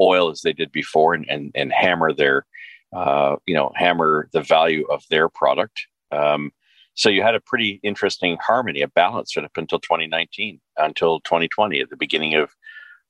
[0.00, 2.46] oil as they did before and, and, and hammer their
[2.92, 5.86] uh, you know, hammer the value of their product.
[6.10, 6.52] Um,
[6.94, 11.80] so you had a pretty interesting harmony, a balance right up until 2019, until 2020,
[11.80, 12.50] at the beginning of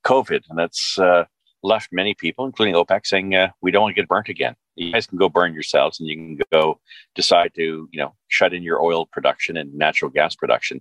[0.05, 1.25] COVID, and that's uh,
[1.63, 4.55] left many people, including OPEC, saying uh, we don't want to get burnt again.
[4.77, 6.79] You guys can go burn yourselves, and you can go
[7.15, 10.81] decide to, you know, shut in your oil production and natural gas production.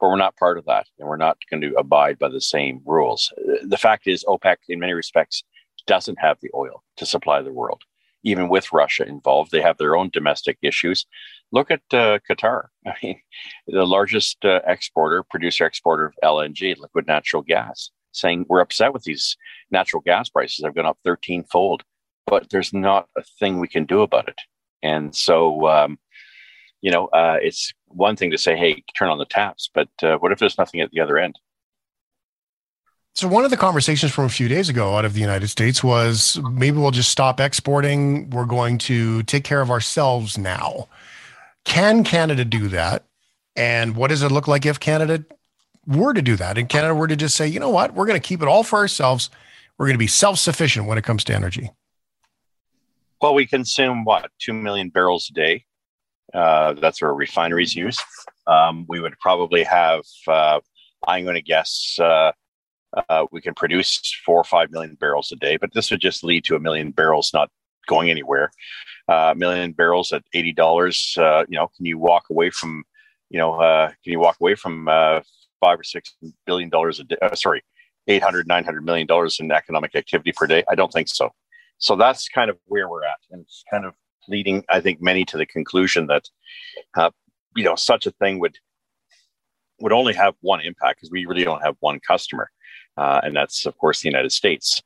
[0.00, 2.80] But we're not part of that, and we're not going to abide by the same
[2.84, 3.32] rules.
[3.62, 5.44] The fact is, OPEC, in many respects,
[5.86, 7.82] doesn't have the oil to supply the world
[8.24, 9.52] even with Russia involved.
[9.52, 11.06] They have their own domestic issues.
[11.52, 12.66] Look at uh, Qatar.
[12.86, 13.20] I mean,
[13.66, 19.04] the largest uh, exporter, producer, exporter of LNG, liquid natural gas, saying we're upset with
[19.04, 19.36] these
[19.70, 20.60] natural gas prices.
[20.62, 21.84] They've gone up 13 fold,
[22.26, 24.38] but there's not a thing we can do about it.
[24.82, 25.98] And so, um,
[26.84, 30.18] you know, uh, it's one thing to say, hey, turn on the taps, but uh,
[30.18, 31.38] what if there's nothing at the other end?
[33.14, 35.82] So one of the conversations from a few days ago out of the United States
[35.82, 38.28] was maybe we'll just stop exporting.
[38.28, 40.88] We're going to take care of ourselves now.
[41.64, 43.04] Can Canada do that?
[43.56, 45.24] And what does it look like if Canada
[45.86, 46.58] were to do that?
[46.58, 48.62] And Canada were to just say, you know what, we're going to keep it all
[48.62, 49.30] for ourselves.
[49.78, 51.70] We're going to be self-sufficient when it comes to energy.
[53.22, 55.64] Well, we consume what two million barrels a day.
[56.34, 57.98] Uh, that's where refineries use.
[58.46, 60.02] Um, we would probably have.
[60.26, 60.60] Uh,
[61.06, 61.96] I'm going to guess.
[62.00, 62.32] Uh,
[63.08, 66.24] uh, we can produce four or five million barrels a day, but this would just
[66.24, 67.50] lead to a million barrels not
[67.86, 68.50] going anywhere.
[69.08, 71.14] Uh, a million barrels at eighty dollars.
[71.18, 72.84] Uh, you know, can you walk away from,
[73.30, 76.14] you know, can you walk away from five or six
[76.46, 77.16] billion dollars a day?
[77.34, 77.62] Sorry,
[78.06, 80.64] 800, 900 million dollars in economic activity per day?
[80.68, 81.30] I don't think so.
[81.78, 83.94] So that's kind of where we're at, and it's kind of
[84.28, 86.28] leading, I think, many to the conclusion that,
[87.56, 88.58] you know, such a thing would
[89.80, 92.48] would only have one impact because we really don't have one customer
[92.96, 94.82] uh, and that's of course the United States.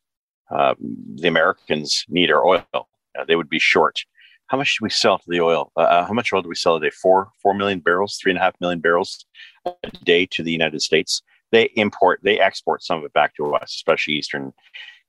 [0.51, 0.74] Uh,
[1.16, 4.05] the Americans need our oil; uh, they would be short.
[4.46, 5.70] How much do we sell to the oil?
[5.77, 6.90] Uh, uh, how much oil do we sell a day?
[6.90, 9.27] Four four million barrels, three and a half million barrels
[9.66, 9.74] a
[10.05, 11.22] day to the United States.
[11.51, 14.53] They import, they export some of it back to us, especially Eastern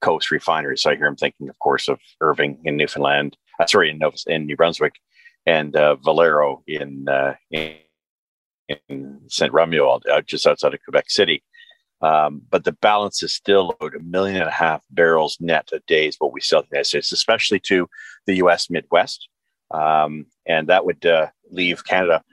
[0.02, 0.84] Coast refineries.
[0.84, 3.38] So I hear I'm thinking, of course, of Irving in Newfoundland.
[3.60, 4.96] Uh, sorry, in, Nova, in New Brunswick,
[5.46, 7.08] and Valero in
[7.52, 7.76] in,
[8.88, 11.44] in Saint Romuald, just outside of Quebec City.
[12.02, 16.08] Um, but the balance is still a million and a half barrels net a day
[16.08, 17.90] is what we sell to the United States, especially to
[18.26, 18.70] the U.S.
[18.70, 19.28] Midwest.
[19.72, 22.24] Um, and that would uh, leave Canada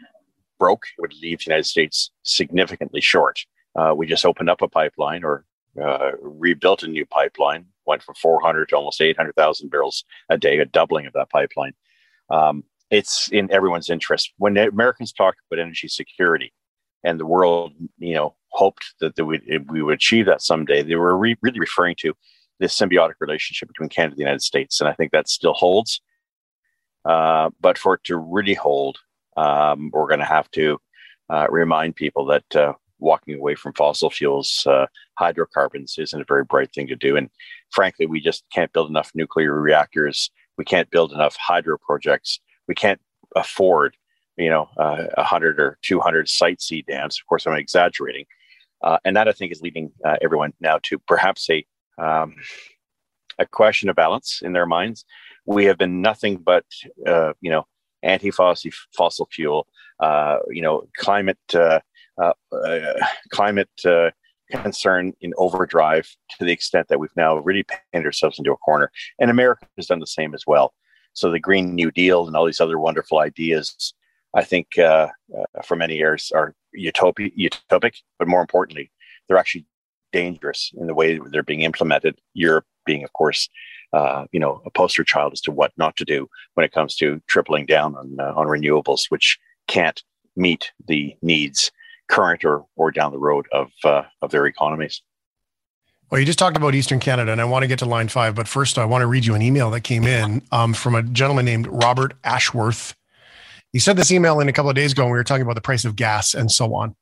[0.59, 0.87] broke.
[0.97, 3.41] It would leave the United States significantly short.
[3.75, 5.45] Uh, we just opened up a pipeline or
[5.83, 10.65] uh, rebuilt a new pipeline, went from 400 to almost 800,000 barrels a day, a
[10.65, 11.73] doubling of that pipeline.
[12.31, 14.33] Um, it's in everyone's interest.
[14.39, 16.53] When Americans talk about energy security,
[17.07, 21.17] and the world, you know, hoped that would, we would achieve that someday, they were
[21.17, 22.13] re- really referring to
[22.59, 26.01] this symbiotic relationship between Canada and the United States, and I think that still holds.
[27.05, 28.99] Uh, but for it to really hold,
[29.37, 30.79] um, we're going to have to
[31.31, 34.87] uh, remind people that uh, walking away from fossil fuels, uh,
[35.19, 37.17] hydrocarbons, isn't a very bright thing to do.
[37.17, 37.31] And
[37.71, 40.31] frankly, we just can't build enough nuclear reactors.
[40.57, 42.41] We can't build enough hydro projects.
[42.69, 43.01] We can't
[43.35, 43.97] afford,
[44.37, 47.19] you know, uh, 100 or 200 Site C dams.
[47.21, 48.25] Of course, I'm exaggerating.
[48.83, 51.65] Uh, and that I think is leading uh, everyone now to perhaps a
[51.99, 52.37] um,
[53.39, 55.05] a question of balance in their minds.
[55.45, 56.65] We have been nothing but,
[57.07, 57.67] uh, you know,
[58.03, 59.67] anti-fossil fossil fuel,
[60.01, 61.39] uh, you know, climate
[62.19, 64.11] uh, uh, uh climate uh,
[64.51, 68.91] concern in overdrive to the extent that we've now really painted ourselves into a corner.
[69.19, 70.73] And America has done the same as well.
[71.15, 73.95] So the Green New Deal and all these other wonderful ideas,
[74.35, 78.93] I think, for many years are utopic, utopic, but more importantly,
[79.27, 79.67] they're actually
[80.13, 82.19] dangerous in the way they're being implemented.
[82.35, 83.49] Europe being, of course,
[83.93, 86.95] uh, you know, a poster child as to what not to do when it comes
[86.97, 90.03] to tripling down on uh, on renewables, which can't
[90.37, 91.71] meet the needs
[92.09, 95.03] current or or down the road of uh, of their economies.
[96.11, 98.37] Well, you just talked about Eastern Canada, and I want to get to line five,
[98.37, 101.03] but first, I want to read you an email that came in um, from a
[101.03, 102.95] gentleman named Robert Ashworth.
[103.73, 105.57] He sent this email in a couple of days ago, and we were talking about
[105.57, 106.95] the price of gas and so on.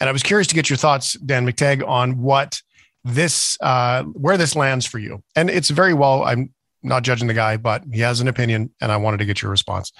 [0.00, 2.62] And I was curious to get your thoughts, Dan McTeague, on what
[3.04, 5.22] this, uh, where this lands for you.
[5.36, 8.90] And it's very well, I'm not judging the guy, but he has an opinion, and
[8.90, 9.92] I wanted to get your response.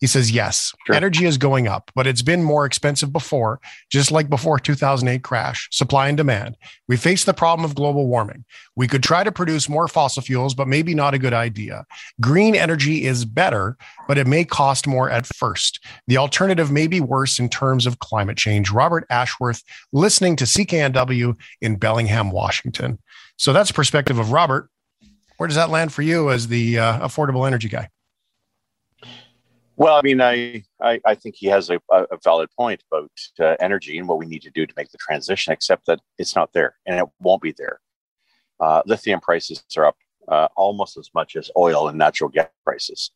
[0.00, 0.94] He says, yes, sure.
[0.94, 5.68] energy is going up, but it's been more expensive before, just like before 2008 crash,
[5.70, 6.56] supply and demand.
[6.88, 8.44] We face the problem of global warming.
[8.76, 11.84] We could try to produce more fossil fuels, but maybe not a good idea.
[12.20, 13.76] Green energy is better,
[14.08, 15.80] but it may cost more at first.
[16.06, 18.70] The alternative may be worse in terms of climate change.
[18.70, 22.98] Robert Ashworth, listening to CKNW in Bellingham, Washington.
[23.36, 24.68] So that's perspective of Robert.
[25.36, 27.88] Where does that land for you as the uh, affordable energy guy?
[29.76, 33.10] Well, I mean, I, I, I think he has a, a valid point about
[33.40, 36.36] uh, energy and what we need to do to make the transition, except that it's
[36.36, 37.80] not there and it won't be there.
[38.60, 39.96] Uh, lithium prices are up
[40.28, 43.10] uh, almost as much as oil and natural gas prices.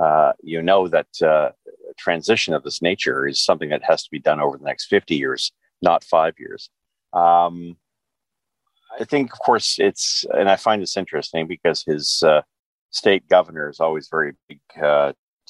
[0.00, 1.50] Uh, you know that uh,
[1.98, 5.16] transition of this nature is something that has to be done over the next 50
[5.16, 6.70] years, not five years.
[7.12, 7.76] Um,
[8.98, 12.40] I think, of course, it's, and I find this interesting because his uh,
[12.90, 14.60] state governor is always very big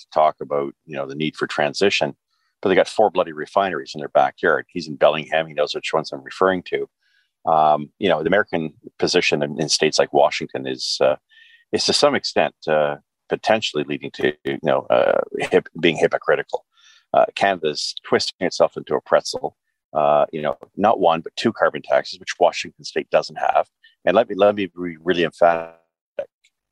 [0.00, 2.14] to talk about you know the need for transition
[2.62, 4.66] but they got four bloody refineries in their backyard.
[4.68, 5.46] He's in bellingham.
[5.46, 6.88] He knows which ones i'm referring to.
[7.46, 11.16] Um, you know the american position in, in states like washington is uh,
[11.72, 12.96] is to some extent uh,
[13.30, 16.66] potentially leading to you know uh, hip, being hypocritical.
[17.14, 19.56] Uh, canada's twisting itself into a pretzel.
[19.92, 23.68] Uh, you know not one but two carbon taxes which washington state doesn't have.
[24.04, 25.79] And let me let me be really emphatic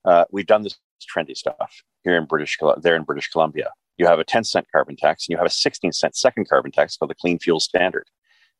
[0.04, 0.78] uh, we've done this
[1.14, 3.70] trendy stuff here in British, there in British Columbia.
[3.96, 6.70] You have a 10 cent carbon tax and you have a 16 cent second carbon
[6.70, 8.06] tax called the Clean Fuel Standard.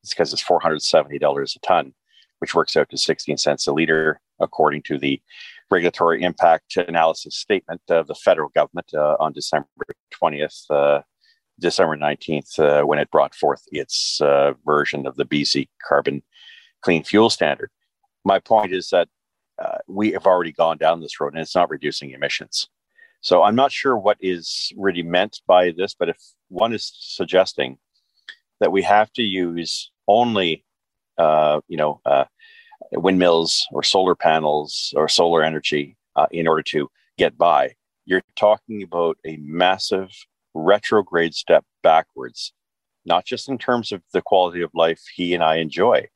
[0.03, 1.94] It's because it's $470 a ton,
[2.38, 5.20] which works out to 16 cents a liter, according to the
[5.70, 9.68] regulatory impact analysis statement of the federal government uh, on December
[10.14, 11.03] 20th, uh,
[11.61, 16.22] December 19th, uh, when it brought forth its uh, version of the BC Carbon
[16.83, 17.70] Clean Fuel Standard.
[18.24, 19.09] My point is that
[19.59, 22.68] uh, we have already gone down this road and it's not reducing emissions.
[23.21, 26.18] So I'm not sure what is really meant by this, but if
[26.49, 27.79] one is suggesting
[28.61, 30.64] that we have to use only,
[31.18, 32.25] uh, you know, uh,
[32.92, 38.83] windmills or solar panels or solar energy uh, in order to get by, you're talking
[38.83, 40.11] about a massive
[40.55, 42.53] retrograde step backwards,
[43.05, 46.09] not just in terms of the quality of life he and I enjoy,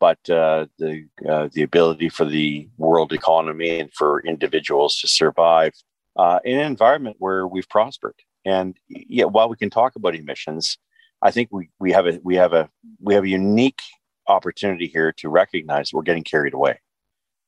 [0.00, 5.72] but uh, the uh, the ability for the world economy and for individuals to survive
[6.16, 8.14] uh, in an environment where we've prospered.
[8.44, 10.78] And yet, while we can talk about emissions,
[11.22, 12.68] I think we, we have a we have a
[13.00, 13.82] we have a unique
[14.26, 16.80] opportunity here to recognize we're getting carried away,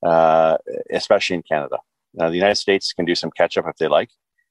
[0.04, 0.56] uh,
[0.90, 1.78] especially in Canada.
[2.14, 4.10] Now, the United States can do some catch up if they like.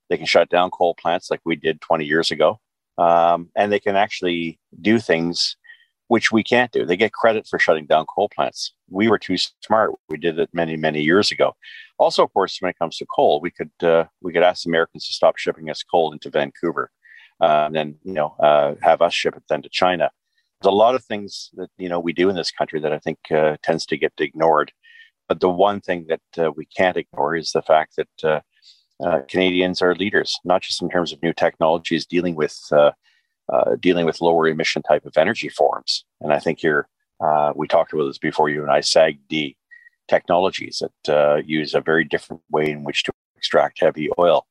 [0.09, 2.59] They can shut down coal plants like we did 20 years ago,
[2.97, 5.57] um, and they can actually do things
[6.09, 6.85] which we can't do.
[6.85, 8.73] They get credit for shutting down coal plants.
[8.89, 9.91] We were too smart.
[10.09, 11.55] We did it many, many years ago.
[11.99, 15.05] Also, of course, when it comes to coal, we could uh, we could ask Americans
[15.07, 16.91] to stop shipping us coal into Vancouver,
[17.41, 20.09] uh, and then you know uh, have us ship it then to China.
[20.59, 22.97] There's a lot of things that you know we do in this country that I
[22.97, 24.71] think uh, tends to get ignored.
[25.27, 28.43] But the one thing that uh, we can't ignore is the fact that
[29.03, 32.57] uh, Canadians are leaders, not just in terms of new technologies dealing with
[33.51, 36.05] uh, uh, dealing with lower emission type of energy forms.
[36.21, 36.87] And I think you're
[37.19, 39.55] uh, we talked about this before you and I SAGD
[40.07, 44.47] technologies that uh, use a very different way in which to extract heavy oil.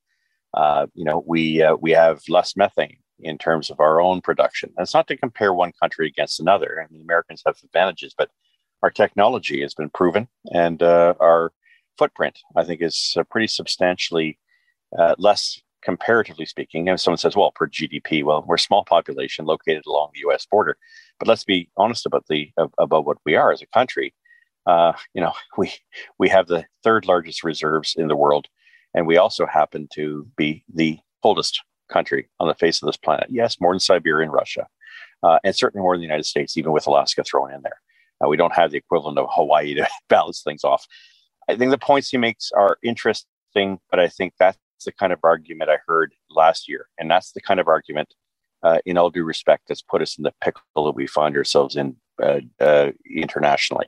[0.54, 4.72] Uh, you know, we we have less methane in terms of our own production.
[4.76, 6.82] That's not to compare one country against another.
[6.82, 8.30] I mean, Americans have advantages, but
[8.82, 11.52] our technology has been proven, and our
[11.98, 14.38] footprint, I think, is uh, pretty substantially
[14.96, 16.88] uh, less comparatively speaking.
[16.88, 20.46] if someone says, well, per GDP, well, we're a small population located along the U.S.
[20.46, 20.76] border,
[21.18, 24.14] but let's be honest about the about what we are as a country.
[24.66, 25.72] Uh, you know, we
[26.18, 28.46] we have the third largest reserves in the world,
[28.94, 33.28] and we also happen to be the oldest country on the face of this planet.
[33.30, 34.66] Yes, more than Siberia and Russia,
[35.22, 37.80] uh, and certainly more than the United States, even with Alaska thrown in there.
[38.22, 40.86] Uh, we don't have the equivalent of Hawaii to balance things off.
[41.48, 45.20] I think the points he makes are interesting, but I think that's the kind of
[45.22, 46.88] argument I heard last year.
[46.98, 48.14] And that's the kind of argument,
[48.62, 51.76] uh, in all due respect, that's put us in the pickle that we find ourselves
[51.76, 53.86] in uh, uh, internationally.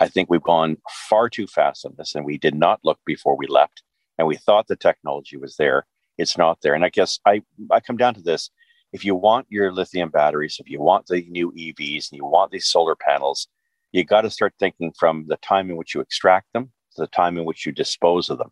[0.00, 0.76] I think we've gone
[1.08, 3.82] far too fast on this, and we did not look before we left.
[4.16, 5.86] And we thought the technology was there.
[6.16, 6.74] It's not there.
[6.74, 8.50] And I guess I, I come down to this
[8.92, 12.50] if you want your lithium batteries, if you want the new EVs, and you want
[12.50, 13.48] these solar panels,
[13.92, 17.06] you got to start thinking from the time in which you extract them to the
[17.08, 18.50] time in which you dispose of them.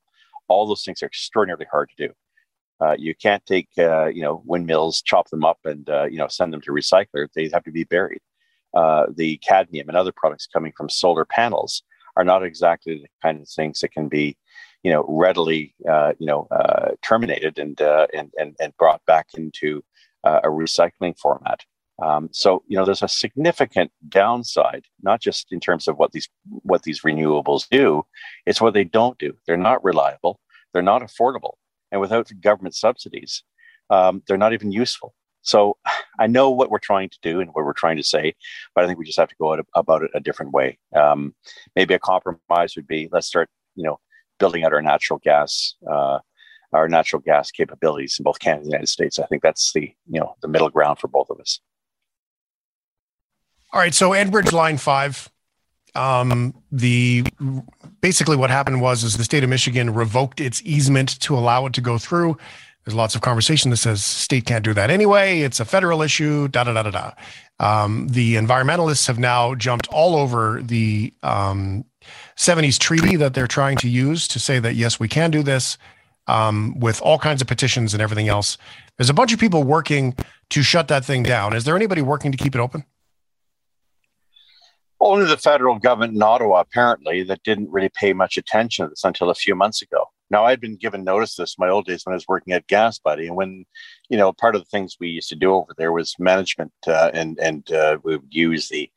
[0.49, 2.15] All those things are extraordinarily hard to do.
[2.81, 6.29] Uh, you can't take uh, you know windmills, chop them up, and uh, you know
[6.29, 7.27] send them to recycler.
[7.35, 8.21] They have to be buried.
[8.75, 11.83] Uh, the cadmium and other products coming from solar panels
[12.17, 14.37] are not exactly the kind of things that can be
[14.83, 19.83] you know readily uh, you know uh, terminated and, and and and brought back into
[20.25, 21.61] a recycling format.
[22.03, 26.29] Um, so you know, there's a significant downside, not just in terms of what these
[26.63, 28.05] what these renewables do,
[28.45, 29.33] it's what they don't do.
[29.47, 30.41] They're not reliable,
[30.73, 31.55] they're not affordable,
[31.91, 33.43] and without government subsidies,
[33.91, 35.15] um, they're not even useful.
[35.43, 35.79] So
[36.19, 38.35] I know what we're trying to do and what we're trying to say,
[38.75, 40.79] but I think we just have to go about it a different way.
[40.95, 41.35] Um,
[41.75, 43.99] maybe a compromise would be let's start, you know,
[44.39, 45.75] building out our natural gas.
[45.91, 46.19] Uh,
[46.73, 49.19] our natural gas capabilities in both Canada and the United States.
[49.19, 51.61] I think that's the you know the middle ground for both of us.
[53.73, 55.31] All right, so Enbridge Line Five.
[55.95, 57.25] Um, the
[58.01, 61.73] basically what happened was is the state of Michigan revoked its easement to allow it
[61.75, 62.37] to go through.
[62.85, 65.41] There's lots of conversation that says state can't do that anyway.
[65.41, 66.49] It's a federal issue.
[66.49, 67.13] Da da da da da.
[67.59, 71.85] Um, the environmentalists have now jumped all over the um,
[72.37, 75.79] 70s treaty that they're trying to use to say that yes, we can do this
[76.29, 78.59] um, with all kinds of petitions and everything else.
[78.99, 80.15] There's a bunch of people working
[80.51, 81.55] to shut that thing down.
[81.55, 82.85] Is there anybody working to keep it open?
[85.01, 89.05] Only the federal government in Ottawa, apparently, that didn't really pay much attention to this
[89.05, 90.07] until a few months ago.
[90.31, 92.67] Now, I'd been given notice this in my old days when I was working at
[92.67, 93.65] Gas Buddy, and when,
[94.09, 97.11] you know, part of the things we used to do over there was management, uh,
[97.15, 98.91] and and uh, we would use the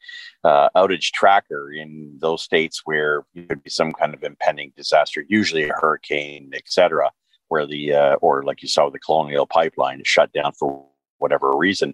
[0.43, 5.23] uh, outage tracker in those states where there would be some kind of impending disaster,
[5.27, 7.11] usually a hurricane, etc.,
[7.49, 10.87] where the uh, or like you saw the Colonial Pipeline shut down for
[11.19, 11.93] whatever reason.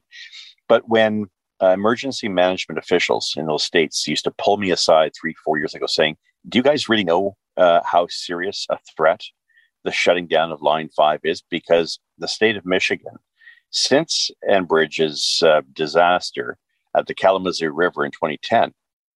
[0.70, 1.26] But when
[1.62, 5.74] uh, emergency management officials in those states used to pull me aside three, four years
[5.74, 9.22] ago saying, Do you guys really know uh, how serious a threat
[9.84, 11.42] the shutting down of Line 5 is?
[11.50, 13.16] Because the state of Michigan,
[13.72, 16.58] since Enbridge's uh, disaster
[16.96, 18.74] at the Kalamazoo River in 2010,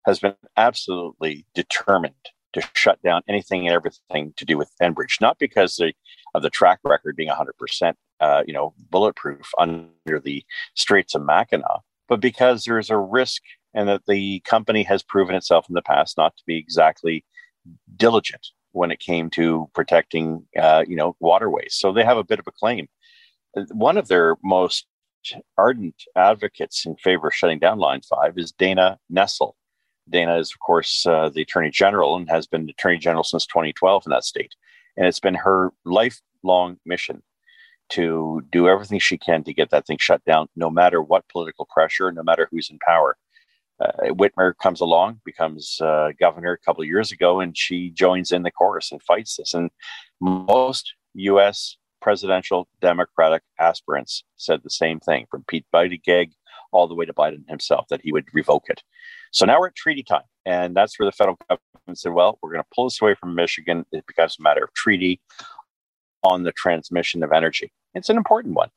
[0.07, 2.15] has been absolutely determined
[2.55, 5.93] to shut down anything and everything to do with Enbridge, not because they,
[6.35, 10.43] of the track record being 100%, uh, you know, bulletproof under the
[10.75, 13.43] Straits of Mackinac, but because there's a risk
[13.75, 17.25] and that the company has proven itself in the past not to be exactly
[17.97, 21.75] diligent when it came to protecting, uh, you know, waterways.
[21.75, 22.89] So they have a bit of a claim.
[23.73, 24.87] One of their most
[25.57, 29.53] ardent advocates in favor of shutting down Line 5 is Dana Nessel.
[30.09, 34.05] Dana is, of course, uh, the Attorney General and has been Attorney General since 2012
[34.07, 34.55] in that state.
[34.97, 37.23] And it's been her lifelong mission
[37.91, 41.67] to do everything she can to get that thing shut down, no matter what political
[41.73, 43.17] pressure, no matter who's in power.
[43.81, 48.33] Uh, Whitmer comes along, becomes uh, governor a couple of years ago, and she joins
[48.33, 49.55] in the chorus and fights this.
[49.55, 49.71] And
[50.21, 51.77] most U.S.
[52.03, 56.33] presidential Democratic aspirants said the same thing, from Pete Buttigieg
[56.73, 58.83] all the way to Biden himself, that he would revoke it.
[59.33, 62.53] So now we're at treaty time, and that's where the federal government said, "Well, we're
[62.53, 63.85] going to pull this away from Michigan.
[63.93, 65.21] It becomes a matter of treaty
[66.25, 68.71] on the transmission of energy." It's an important one.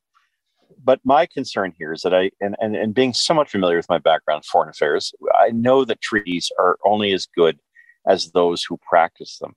[0.83, 3.99] But my concern here is that I, and, and, and being somewhat familiar with my
[3.99, 7.59] background, foreign affairs, I know that treaties are only as good
[8.07, 9.55] as those who practice them.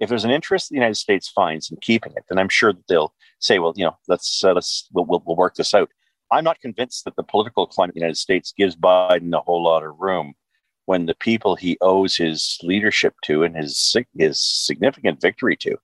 [0.00, 2.86] If there's an interest the United States finds in keeping it, then I'm sure that
[2.88, 5.90] they'll say, well, you know, let's uh, let's we'll, we'll, we'll work this out.
[6.32, 9.62] I'm not convinced that the political climate in the United States gives Biden a whole
[9.62, 10.34] lot of room
[10.86, 15.76] when the people he owes his leadership to and his his significant victory to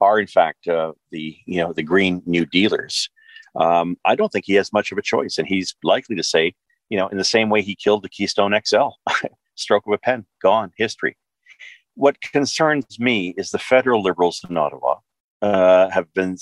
[0.00, 3.08] are in fact uh, the you know the green new dealers.
[3.56, 6.54] Um, I don't think he has much of a choice, and he's likely to say,
[6.90, 8.88] you know, in the same way he killed the Keystone XL,
[9.54, 11.16] stroke of a pen, gone, history.
[11.94, 14.96] What concerns me is the federal liberals in Ottawa
[15.40, 16.36] uh, have been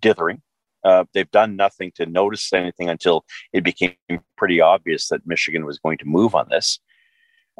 [0.00, 0.42] dithering.
[0.84, 3.94] Uh, they've done nothing to notice anything until it became
[4.36, 6.80] pretty obvious that Michigan was going to move on this.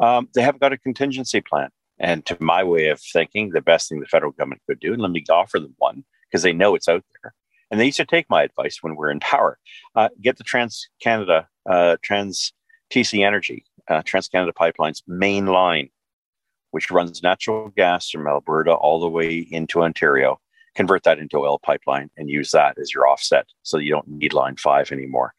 [0.01, 1.71] Um, they haven't got a contingency plan.
[2.01, 5.03] And to my way of thinking, the best thing the federal government could do, and
[5.03, 7.35] let me offer them one because they know it's out there,
[7.71, 9.59] and they used to take my advice when we're in power.
[9.95, 12.53] Uh, get the Trans Canada, uh, Trans
[12.91, 15.89] TC Energy, uh, Trans Canada Pipeline's main line,
[16.71, 20.41] which runs natural gas from Alberta all the way into Ontario.
[20.75, 24.33] Convert that into oil pipeline and use that as your offset, so you don't need
[24.33, 25.35] Line Five anymore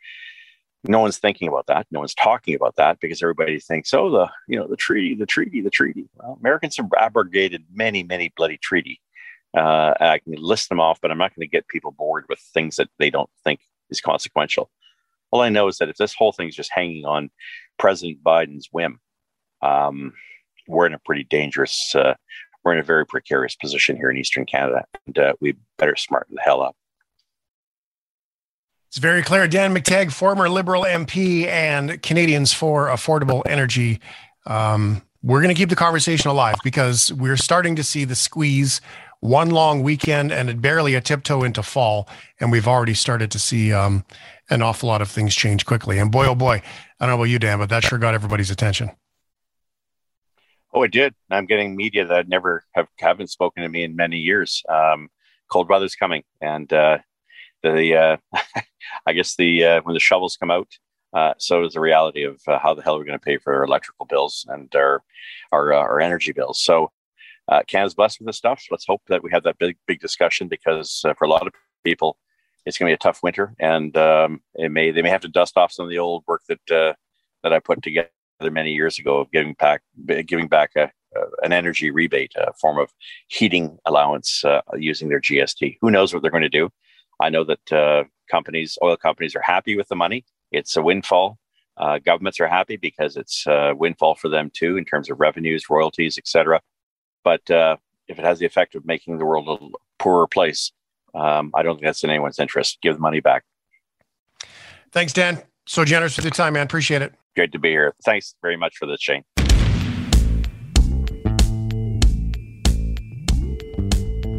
[0.84, 1.88] no one's thinking about that.
[1.92, 5.26] No one's talking about that because everybody thinks, oh, the you know the treaty, the
[5.26, 6.10] treaty, the treaty.
[6.16, 9.02] Well, Americans have abrogated many, many bloody treaty.
[9.58, 12.40] Uh, I can list them off, but I'm not going to get people bored with
[12.40, 13.60] things that they don't think
[13.90, 14.70] is consequential.
[15.32, 17.30] All I know is that if this whole thing is just hanging on
[17.78, 19.00] President Biden's whim,
[19.62, 20.14] um,
[20.68, 22.16] we're in a pretty dangerous, uh,
[22.64, 26.36] we're in a very precarious position here in Eastern Canada, and uh, we better smarten
[26.36, 26.76] the hell up.
[28.90, 29.48] It's very clear.
[29.48, 34.00] Dan McTeague, former Liberal MP and Canadians for Affordable Energy.
[34.48, 38.82] Um, we're going to keep the conversation alive because we're starting to see the squeeze
[39.20, 42.10] one long weekend and barely a tiptoe into fall.
[42.40, 44.06] And we've already started to see um,
[44.50, 46.00] an awful lot of things change quickly.
[46.00, 46.64] And boy, oh boy,
[47.00, 48.90] I don't know about you, Dan, but that sure got everybody's attention.
[50.74, 51.14] Oh, it did.
[51.30, 54.64] I'm getting media that never have haven't spoken to me in many years.
[54.68, 55.10] Um,
[55.52, 57.00] cold weather's coming, and uh,
[57.64, 58.18] the uh,
[59.06, 60.68] I guess the uh, when the shovels come out,
[61.14, 63.38] uh, so is the reality of uh, how the hell are we're going to pay
[63.38, 65.04] for our electrical bills and our
[65.52, 66.62] our, uh, our energy bills.
[66.62, 66.92] So
[67.48, 68.64] uh, Canada's blessed with this stuff.
[68.70, 71.54] Let's hope that we have that big big discussion because for a lot of
[71.84, 72.18] people,
[72.66, 75.28] it's going to be a tough winter, and um, it may they may have to
[75.28, 76.96] dust off some of the old work that
[77.44, 78.10] that I put together
[78.42, 80.92] many years ago of giving back giving back a,
[81.42, 82.92] an energy rebate, a form of
[83.28, 84.44] heating allowance
[84.78, 85.78] using their GST.
[85.82, 86.70] Who knows what they're going to do?
[87.20, 90.26] I know that uh, companies, oil companies, are happy with the money.
[90.52, 91.38] It's a windfall.
[91.78, 95.70] Uh, governments are happy because it's a windfall for them too in terms of revenues,
[95.70, 96.62] royalties, etc.
[97.24, 100.72] But uh, if it has the effect of making the world a poorer place,
[101.14, 102.80] um, I don't think that's in anyone's interest.
[102.82, 103.44] Give the money back.
[104.92, 105.42] Thanks, Dan.
[105.68, 106.64] So generous with your time, man.
[106.64, 107.14] Appreciate it.
[107.36, 107.94] Great to be here.
[108.04, 109.24] Thanks very much for this, Shane.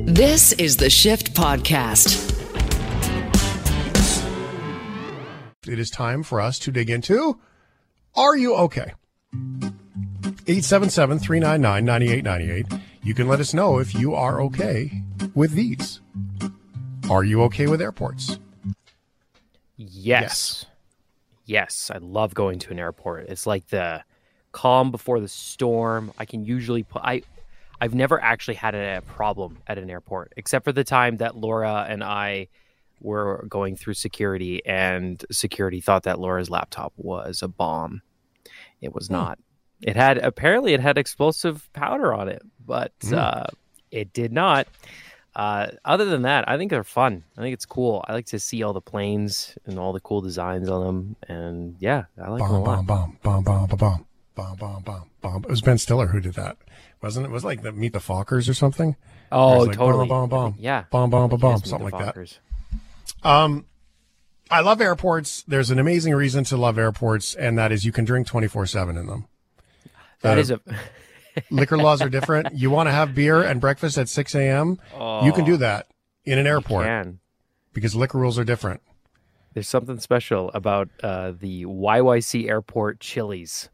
[0.07, 2.40] This is the Shift Podcast.
[5.71, 7.39] It is time for us to dig into
[8.17, 8.93] Are You Okay?
[9.33, 12.81] 877 399 9898.
[13.03, 15.03] You can let us know if you are okay
[15.35, 16.01] with these.
[17.09, 18.39] Are you okay with airports?
[19.77, 20.23] Yes.
[20.23, 20.67] yes.
[21.47, 21.91] Yes.
[21.95, 23.29] I love going to an airport.
[23.29, 24.03] It's like the
[24.53, 26.13] calm before the storm.
[26.19, 27.23] I can usually put I
[27.81, 31.87] I've never actually had a problem at an airport except for the time that Laura
[31.89, 32.49] and I
[33.01, 38.03] were going through security, and security thought that Laura's laptop was a bomb.
[38.81, 39.15] It was hmm.
[39.15, 39.39] not.
[39.83, 43.17] It had apparently it had explosive powder on it, but mm.
[43.17, 43.47] uh,
[43.91, 44.69] it did not.
[45.35, 47.25] Uh, other than that, I think they're fun.
[47.39, 48.05] I think it's cool.
[48.07, 51.77] I like to see all the planes and all the cool designs on them, and
[51.79, 52.87] yeah, I like bomb, them a lot.
[52.87, 55.45] Bomb, bomb, bomb, bomb, bomb, bomb, bomb, bomb, bomb.
[55.45, 56.59] It was Ben Stiller who did that,
[57.01, 57.31] wasn't it?
[57.31, 58.97] It was like the Meet the Fockers or something.
[59.33, 60.09] Oh, like, totally.
[60.09, 60.55] Bomb, bomb, bomb.
[60.59, 60.85] Yeah.
[60.91, 62.39] Bomb, bomb, bomb, bomb, something like that.
[63.23, 63.67] Um,
[64.51, 65.45] I love airports.
[65.47, 68.97] There's an amazing reason to love airports, and that is you can drink 24 7
[68.97, 69.29] in them.
[70.23, 70.61] That uh, is a.
[71.51, 72.55] liquor laws are different.
[72.55, 75.87] You want to have beer and breakfast at 6 a.m., oh, you can do that
[76.25, 76.87] in an airport.
[77.73, 78.83] Because liquor rules are different.
[79.55, 83.69] There's something special about uh, the YYC airport Chili's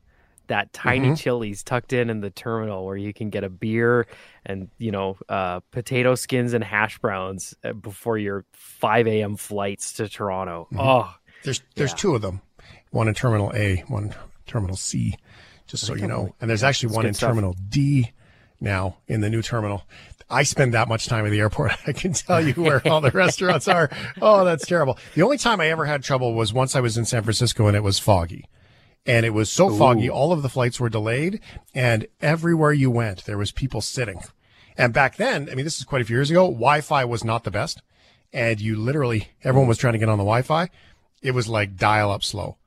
[0.49, 1.15] that tiny mm-hmm.
[1.15, 4.07] Chili's tucked in in the terminal where you can get a beer
[4.45, 9.37] and you know uh, potato skins and hash browns uh, before your 5 a.m.
[9.37, 10.69] flights to Toronto.
[10.73, 10.81] Mm-hmm.
[10.81, 11.97] Oh, there's there's yeah.
[11.97, 12.41] two of them,
[12.91, 14.15] one in Terminal A, one
[14.47, 15.17] Terminal C,
[15.67, 16.35] just so you know.
[16.41, 17.31] And there's actually one in stuff.
[17.31, 18.13] Terminal D
[18.61, 19.85] now in the new terminal.
[20.29, 21.73] I spend that much time at the airport.
[21.87, 23.91] I can tell you where all the restaurants are.
[24.21, 24.99] Oh, that's terrible.
[25.15, 27.77] The only time I ever had trouble was once I was in San Francisco and
[27.77, 28.47] it was foggy
[29.07, 29.79] and it was so Ooh.
[29.79, 30.11] foggy.
[30.11, 31.41] All of the flights were delayed,
[31.75, 34.21] and everywhere you went, there was people sitting.
[34.77, 37.25] And back then, I mean, this is quite a few years ago, Wi Fi was
[37.25, 37.83] not the best.
[38.33, 40.69] And you literally, everyone was trying to get on the Wi Fi.
[41.23, 42.59] It was like dial up slow.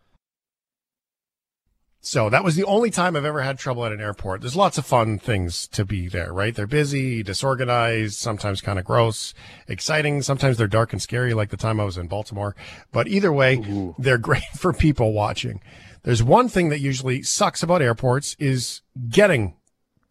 [2.02, 4.40] So that was the only time I've ever had trouble at an airport.
[4.40, 6.56] There's lots of fun things to be there, right?
[6.56, 9.34] They're busy, disorganized, sometimes kind of gross,
[9.68, 10.22] exciting.
[10.22, 12.56] Sometimes they're dark and scary, like the time I was in Baltimore.
[12.94, 13.96] But either way, Ooh.
[14.00, 15.62] they're great for people watching.
[16.04, 19.56] There's one thing that usually sucks about airports is getting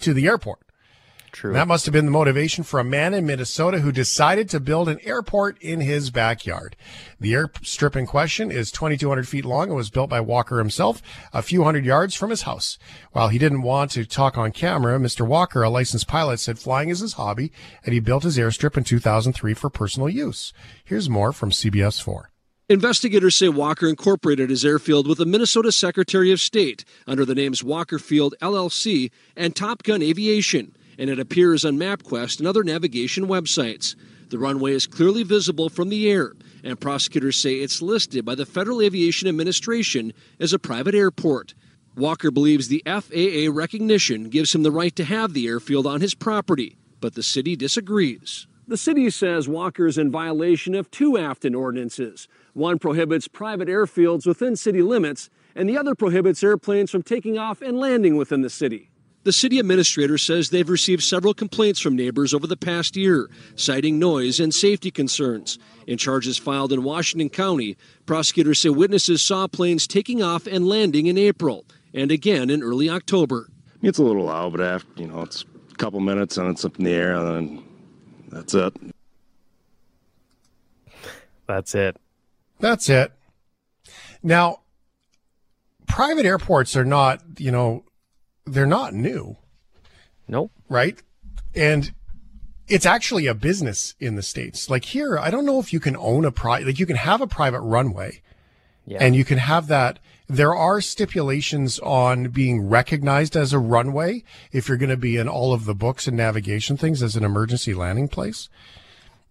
[0.01, 0.61] to the airport.
[1.33, 1.53] True.
[1.53, 4.89] That must have been the motivation for a man in Minnesota who decided to build
[4.89, 6.75] an airport in his backyard.
[7.21, 11.43] The airstrip in question is 2,200 feet long and was built by Walker himself a
[11.43, 12.79] few hundred yards from his house.
[13.13, 15.27] While he didn't want to talk on camera, Mr.
[15.27, 17.53] Walker, a licensed pilot, said flying is his hobby
[17.85, 20.53] and he built his airstrip in 2003 for personal use.
[20.85, 22.31] Here's more from CBS 4.
[22.69, 27.65] Investigators say Walker incorporated his airfield with the Minnesota Secretary of State under the names
[27.65, 33.27] Walker Field LLC and Top Gun Aviation and it appears on MapQuest and other navigation
[33.27, 33.95] websites.
[34.29, 38.45] The runway is clearly visible from the air, and prosecutors say it's listed by the
[38.45, 41.55] Federal Aviation Administration as a private airport.
[41.97, 46.15] Walker believes the FAA recognition gives him the right to have the airfield on his
[46.15, 48.47] property, but the city disagrees.
[48.67, 52.29] The city says Walker is in violation of two Afton ordinances.
[52.59, 57.63] One prohibits private airfields within city limits, and the other prohibits airplanes from taking off
[57.63, 58.91] and landing within the city.
[59.23, 64.01] The city administrator says they've received several complaints from neighbors over the past year, citing
[64.01, 65.57] noise and safety concerns.
[65.87, 71.07] In charges filed in Washington County, prosecutors say witnesses saw planes taking off and landing
[71.07, 73.49] in April and again in early October.
[73.83, 76.77] It's a little loud, but after, you know, it's a couple minutes and it's up
[76.77, 77.65] in the air, and then
[78.31, 78.77] that's it.
[81.47, 81.97] That's it.
[82.61, 83.13] That's it.
[84.23, 84.61] Now,
[85.87, 87.85] private airports are not, you know,
[88.47, 89.37] they're not new.
[90.27, 90.53] Nope.
[90.69, 91.01] Right?
[91.55, 91.93] And
[92.69, 94.69] it's actually a business in the states.
[94.69, 97.21] Like here, I don't know if you can own a private, like you can have
[97.21, 98.21] a private runway,
[98.87, 98.99] yeah.
[99.01, 99.99] and you can have that.
[100.29, 105.27] There are stipulations on being recognized as a runway if you're going to be in
[105.27, 108.51] all of the books and navigation things as an emergency landing place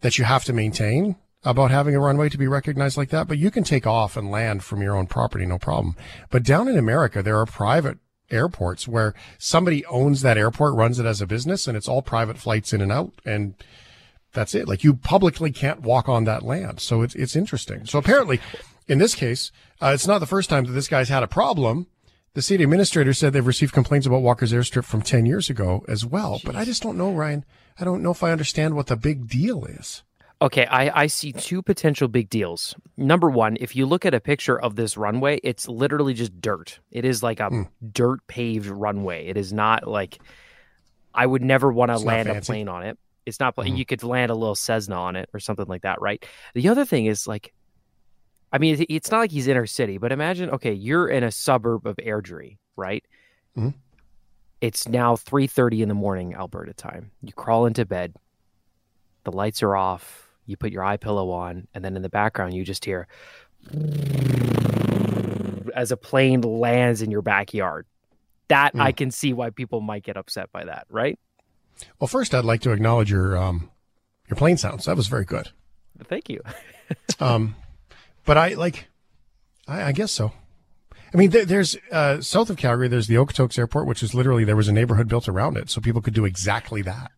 [0.02, 3.28] that you have to maintain about having a runway to be recognized like that.
[3.28, 5.96] But you can take off and land from your own property, no problem.
[6.30, 11.06] But down in America, there are private airports where somebody owns that airport, runs it
[11.06, 13.56] as a business, and it's all private flights in and out, and
[14.34, 14.68] that's it.
[14.68, 17.86] Like you publicly can't walk on that land, so it's it's interesting.
[17.86, 18.40] So apparently,
[18.88, 21.88] in this case, uh, it's not the first time that this guy's had a problem.
[22.34, 26.06] The city administrator said they've received complaints about Walker's airstrip from ten years ago as
[26.06, 26.40] well.
[26.40, 26.46] Jeez.
[26.46, 27.46] But I just don't know, Ryan.
[27.80, 30.04] I don't know if I understand what the big deal is.
[30.40, 32.76] Okay, I, I see two potential big deals.
[32.96, 36.80] Number one, if you look at a picture of this runway, it's literally just dirt.
[36.92, 37.68] It is like a mm.
[37.92, 39.28] dirt paved runway.
[39.28, 40.20] It is not like
[41.12, 43.00] I would never want to land a plane on it.
[43.26, 43.76] It's not mm.
[43.76, 46.24] you could land a little Cessna on it or something like that, right?
[46.54, 47.52] The other thing is like,
[48.54, 51.88] I mean, it's not like he's inner city, but imagine, okay, you're in a suburb
[51.88, 53.04] of Airdrie, right?
[53.58, 53.74] Mm.
[54.62, 57.10] It's now three thirty in the morning, Alberta time.
[57.24, 58.14] You crawl into bed,
[59.24, 62.54] the lights are off you put your eye pillow on, and then in the background
[62.54, 63.08] you just hear
[65.76, 67.86] as a plane lands in your backyard.
[68.48, 68.82] That mm.
[68.82, 71.20] I can see why people might get upset by that, right?
[72.00, 73.70] Well, first I'd like to acknowledge your um,
[74.30, 74.86] your plane sounds.
[74.86, 75.50] That was very good.
[76.06, 76.42] Thank you.
[77.20, 77.56] um,
[78.26, 78.88] but I like,
[79.68, 80.32] I, I guess so.
[81.14, 82.90] I mean, there's uh, south of Calgary.
[82.90, 85.80] There's the Okotoks Airport, which is literally there was a neighborhood built around it, so
[85.80, 87.12] people could do exactly that.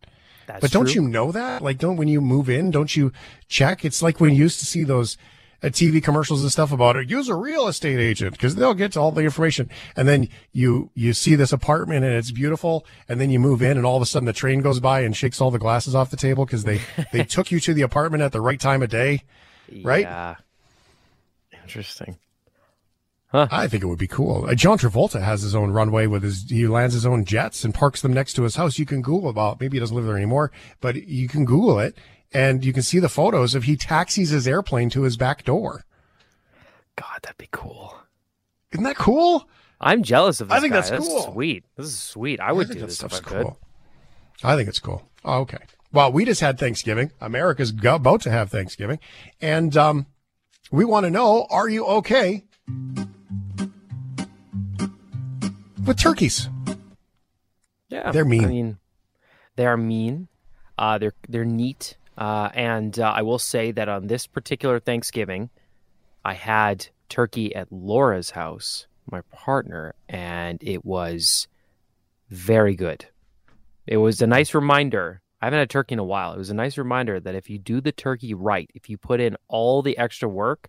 [0.52, 1.02] That's but don't true.
[1.02, 1.62] you know that?
[1.62, 3.12] Like, don't when you move in, don't you
[3.48, 3.84] check?
[3.84, 5.16] It's like when you used to see those
[5.62, 7.08] uh, TV commercials and stuff about it.
[7.10, 9.70] Use a real estate agent because they'll get all the information.
[9.94, 13.76] And then you you see this apartment and it's beautiful, and then you move in,
[13.76, 16.10] and all of a sudden the train goes by and shakes all the glasses off
[16.10, 16.80] the table because they
[17.12, 19.22] they took you to the apartment at the right time of day,
[19.82, 20.02] right?
[20.02, 20.36] Yeah.
[21.62, 22.18] Interesting.
[23.32, 23.46] Huh.
[23.50, 24.46] I think it would be cool.
[24.46, 27.72] Uh, John Travolta has his own runway with his, he lands his own jets and
[27.72, 28.78] parks them next to his house.
[28.78, 30.50] You can Google about, maybe he doesn't live there anymore,
[30.80, 31.96] but you can Google it
[32.32, 35.84] and you can see the photos of he taxis his airplane to his back door.
[36.96, 37.94] God, that'd be cool.
[38.72, 39.48] Isn't that cool?
[39.80, 40.80] I'm jealous of this I think guy.
[40.80, 41.32] that's cool.
[41.32, 41.64] sweet.
[41.76, 42.40] This is sweet.
[42.40, 43.38] I would I do this if I cool.
[44.40, 44.46] could.
[44.46, 45.08] I think it's cool.
[45.24, 45.58] Oh, okay.
[45.92, 47.12] Well, we just had Thanksgiving.
[47.20, 48.98] America's about to have Thanksgiving.
[49.40, 50.06] And um,
[50.72, 52.44] we want to know, are you okay
[55.90, 56.48] with turkeys.
[57.88, 58.44] Yeah, they're mean.
[58.44, 58.78] I mean,
[59.56, 60.28] they are mean.
[60.78, 65.50] Uh, they're they're neat, uh, and uh, I will say that on this particular Thanksgiving,
[66.24, 71.48] I had turkey at Laura's house, my partner, and it was
[72.28, 73.06] very good.
[73.84, 76.34] It was a nice reminder I haven't had turkey in a while.
[76.34, 79.20] It was a nice reminder that if you do the turkey right, if you put
[79.20, 80.68] in all the extra work,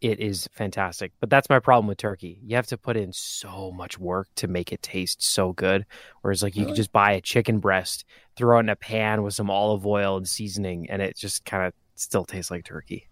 [0.00, 1.12] it is fantastic.
[1.20, 2.38] But that's my problem with turkey.
[2.44, 5.86] You have to put in so much work to make it taste so good.
[6.22, 6.72] Whereas, like, you Really?
[6.72, 8.04] could just buy a chicken breast,
[8.36, 11.66] throw it in a pan with some olive oil and seasoning, and it just kind
[11.66, 13.08] of still tastes like turkey.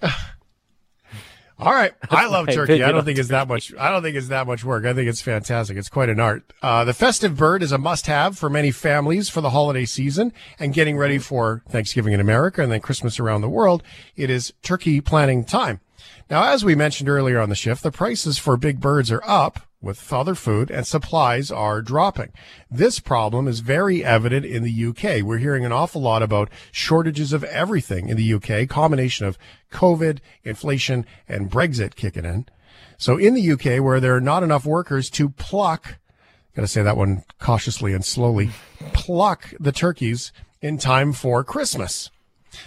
[1.58, 2.82] All right, I love turkey.
[2.82, 3.72] I don't think it's that much.
[3.78, 4.84] I don't think it's that much work.
[4.84, 5.76] I think it's fantastic.
[5.76, 6.52] It's quite an art.
[6.62, 10.74] Uh, the festive bird is a must-have for many families for the holiday season and
[10.74, 13.82] getting ready for Thanksgiving in America and then Christmas around the world.
[14.16, 15.80] It is turkey planning time.
[16.30, 19.60] Now, as we mentioned earlier on the shift, the prices for big birds are up
[19.82, 22.32] with other food and supplies are dropping.
[22.70, 25.22] This problem is very evident in the UK.
[25.22, 29.36] We're hearing an awful lot about shortages of everything in the UK, combination of
[29.72, 32.46] COVID, inflation, and Brexit kicking in.
[32.96, 35.98] So in the UK, where there are not enough workers to pluck,
[36.54, 38.50] gotta say that one cautiously and slowly,
[38.92, 42.10] pluck the turkeys in time for Christmas.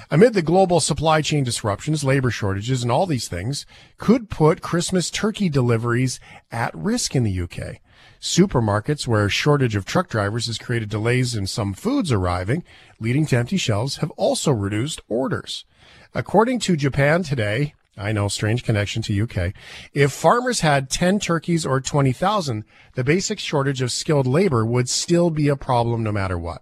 [0.09, 3.65] Amid the global supply chain disruptions, labor shortages, and all these things
[3.97, 6.19] could put Christmas turkey deliveries
[6.51, 7.81] at risk in the UK.
[8.19, 12.63] Supermarkets, where a shortage of truck drivers has created delays in some foods arriving,
[12.99, 15.65] leading to empty shelves, have also reduced orders.
[16.13, 19.53] According to Japan Today, I know, strange connection to UK.
[19.93, 22.65] If farmers had 10 turkeys or 20,000,
[22.95, 26.61] the basic shortage of skilled labor would still be a problem no matter what.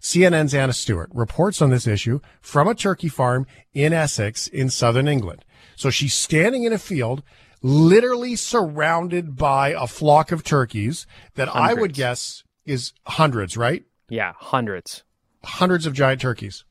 [0.00, 5.06] CNN's Anna Stewart reports on this issue from a turkey farm in Essex in southern
[5.06, 5.44] England.
[5.76, 7.22] So she's standing in a field,
[7.62, 13.84] literally surrounded by a flock of turkeys that I would guess is hundreds, right?
[14.08, 15.02] Yeah, hundreds.
[15.44, 16.64] Hundreds of giant turkeys.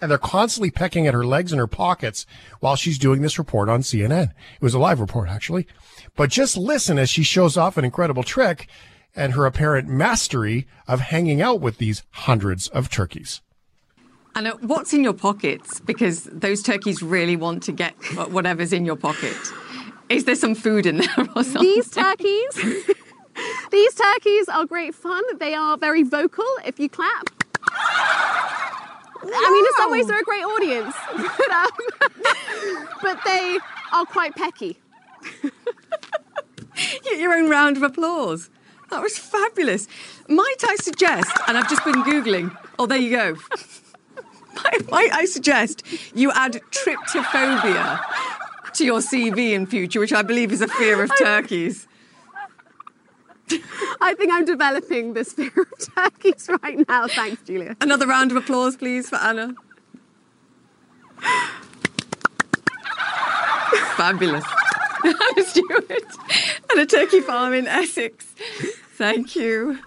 [0.00, 2.24] And they're constantly pecking at her legs and her pockets
[2.60, 4.30] while she's doing this report on CNN.
[4.30, 5.66] It was a live report, actually.
[6.14, 8.68] But just listen as she shows off an incredible trick
[9.14, 13.40] and her apparent mastery of hanging out with these hundreds of turkeys.
[14.34, 15.80] And uh, what's in your pockets?
[15.80, 17.94] Because those turkeys really want to get
[18.30, 19.36] whatever's in your pocket.
[20.08, 21.62] Is there some food in there or something?
[21.62, 22.54] These turkeys,
[23.70, 25.22] these turkeys are great fun.
[25.38, 27.30] They are very vocal if you clap.
[29.22, 33.58] I mean, in some ways, they're a great audience, but, um, but they
[33.92, 34.76] are quite pecky.
[37.02, 38.50] Get your own round of applause.
[38.90, 39.86] That was fabulous.
[40.28, 43.36] Might I suggest, and I've just been Googling, oh, there you go.
[44.64, 45.82] might, might I suggest
[46.14, 48.00] you add tryptophobia
[48.74, 51.86] to your CV in future, which I believe is a fear of turkeys?
[54.00, 57.08] I think I'm developing this fear of turkeys right now.
[57.08, 57.76] Thanks, Julia.
[57.80, 59.54] Another round of applause, please, for Anna.
[63.96, 64.44] Fabulous.
[65.04, 65.90] Anna Stewart
[66.70, 68.24] at a turkey farm in Essex.
[68.96, 69.78] Thank you.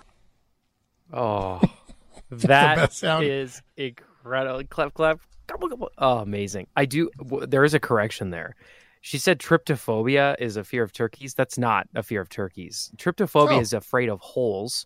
[1.14, 1.59] Oh,
[2.30, 3.26] the that best sound.
[3.26, 4.64] is incredible.
[4.70, 5.20] Clap, clap.
[5.47, 5.91] Gobble, gobble.
[5.97, 6.68] Oh, amazing.
[6.76, 7.09] I do.
[7.18, 8.55] w- There is a correction there.
[9.01, 11.34] She said tryptophobia is a fear of turkeys.
[11.34, 12.91] That's not a fear of turkeys.
[12.97, 13.59] Tryptophobia Oh.
[13.59, 14.86] is afraid of holes.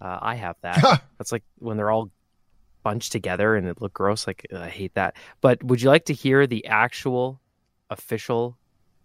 [0.00, 1.02] Uh, I have that.
[1.18, 2.10] That's like when they're all
[2.84, 4.26] bunched together and it look gross.
[4.26, 5.16] Like I hate that.
[5.40, 7.40] But would you like to hear the actual
[7.90, 8.56] official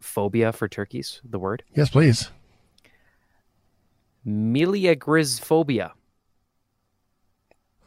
[0.02, 1.22] phobia for turkeys?
[1.24, 2.30] The word Yes, please.
[4.28, 5.92] meleagrisphobia.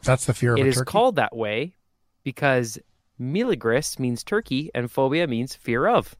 [0.02, 1.74] That's the fear of It a is called that way
[2.24, 2.78] because
[3.20, 6.16] meleagris means turkey and phobia means fear of.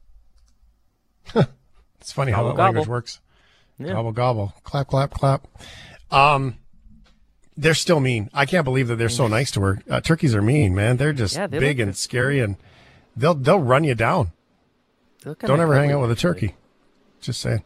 [2.01, 3.19] It's funny how Gobble, language works.
[3.79, 3.93] Yeah.
[3.93, 5.47] Gobble gobble, clap clap clap.
[6.11, 6.57] Um,
[7.57, 8.29] they're still mean.
[8.33, 9.81] I can't believe that they're so nice to her.
[9.89, 10.97] Uh, turkeys are mean, man.
[10.97, 12.57] They're just Yeah, they big and scary, and
[13.15, 14.31] they'll they'll run you down.
[15.25, 16.53] They look kinda Don't ever hang out with a turkey.
[17.19, 17.63] Just saying.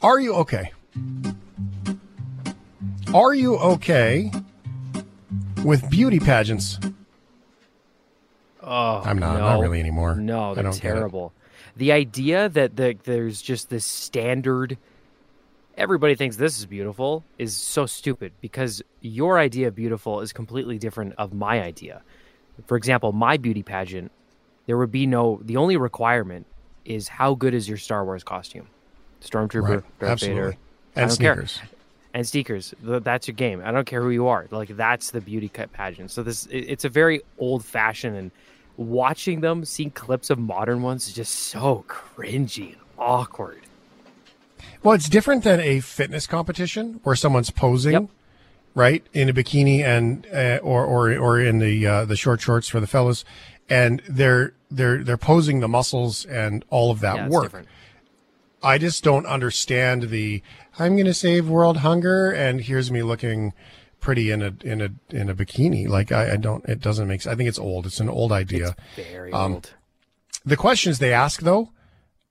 [0.00, 0.70] Are you okay?
[3.12, 4.30] Are you okay
[5.64, 6.78] with beauty pageants?
[8.62, 9.34] Oh, I'm not.
[9.34, 9.40] no.
[9.40, 10.14] Not really anymore.
[10.14, 11.32] No, they're terrible.
[11.76, 14.78] The idea that the, there's just this standard,
[15.76, 20.78] everybody thinks this is beautiful, is so stupid because your idea of beautiful is completely
[20.78, 22.02] different of my idea.
[22.66, 24.12] For example, my beauty pageant,
[24.66, 25.40] there would be no.
[25.42, 26.46] The only requirement
[26.84, 28.66] is how good is your Star Wars costume,
[29.22, 30.40] Stormtrooper, Right, Darth absolutely.
[30.42, 30.56] Vader,
[30.96, 31.34] And don't care.
[31.46, 31.60] sneakers.
[32.14, 32.74] and sneakers.
[32.82, 33.62] That's your game.
[33.64, 34.46] I don't care who you are.
[34.50, 36.10] Like that's the beauty cut pageant.
[36.10, 38.30] So this it's a very old fashioned and
[38.76, 43.60] watching them, seeing clips of modern ones is just so cringy and awkward.
[44.82, 48.08] Well, it's different than a fitness competition where someone's posing,
[48.74, 52.68] right, in a bikini and uh, or or or in the uh, the short shorts
[52.68, 53.24] for the fellas,
[53.70, 57.44] and they're they're they're posing the muscles and all of that Yeah, work.
[57.44, 57.68] different.
[58.62, 60.42] I just don't understand the
[60.78, 63.54] I'm going to save world hunger and here's me looking
[64.00, 65.88] pretty in a in a in a bikini.
[65.88, 66.64] Like I, I don't.
[66.68, 67.22] It doesn't make.
[67.22, 67.32] sense.
[67.32, 67.86] I think it's old.
[67.86, 68.74] It's an old idea.
[68.96, 69.74] Very Um, old.
[70.44, 71.70] The questions they ask though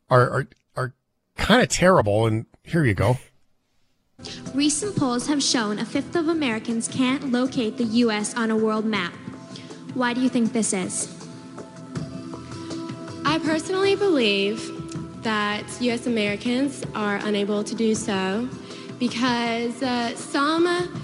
[0.09, 0.93] are are are
[1.37, 2.27] kind of terrible.
[2.27, 3.17] And here you go.
[4.53, 8.35] Recent polls have shown a fifth of Americans can't locate the U.S.
[8.35, 9.13] on a world map.
[9.93, 11.07] Why do you think this is?
[13.25, 16.07] I personally believe that U.S.
[16.07, 18.47] Americans are unable to do so
[18.97, 21.03] because uh, some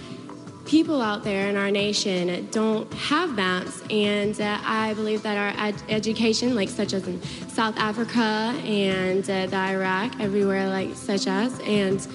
[0.65, 5.67] people out there in our nation don't have maps, and uh, I believe that our
[5.67, 8.19] ed- education, like such as in South Africa
[8.65, 12.05] and uh, the Iraq, everywhere like such as, and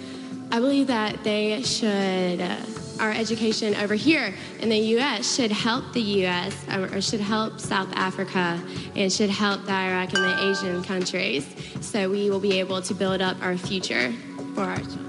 [0.50, 2.40] I believe that they should.
[2.40, 2.56] Uh,
[3.00, 5.34] our education over here in the U.S.
[5.34, 6.54] should help the U.S.
[6.68, 8.60] or or should help South Africa
[8.94, 11.46] and should help the Iraq and the Asian countries,
[11.80, 14.12] so we will be able to build up our future
[14.54, 15.06] for our children.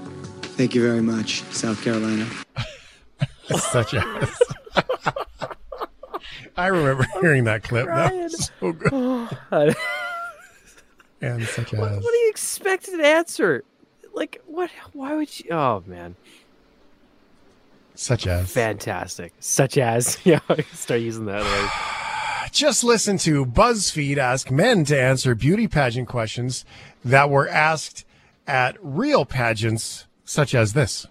[0.56, 2.26] Thank you very much, South Carolina.
[3.58, 4.28] Such a.
[6.56, 7.86] I remember hearing that clip.
[7.86, 8.90] That was so good.
[8.92, 9.28] Oh,
[11.20, 11.96] and such What, as.
[12.02, 13.64] what do you expect an answer?
[14.12, 14.70] Like what?
[14.92, 15.50] Why would you?
[15.50, 16.14] Oh man,
[17.94, 18.50] Such as.
[18.50, 19.32] fantastic.
[19.40, 20.40] Such as yeah,
[20.72, 21.42] start using that.
[21.42, 21.70] Word.
[22.52, 26.64] Just listen to BuzzFeed ask men to answer beauty pageant questions
[27.04, 28.04] that were asked
[28.46, 31.06] at real pageants such as this.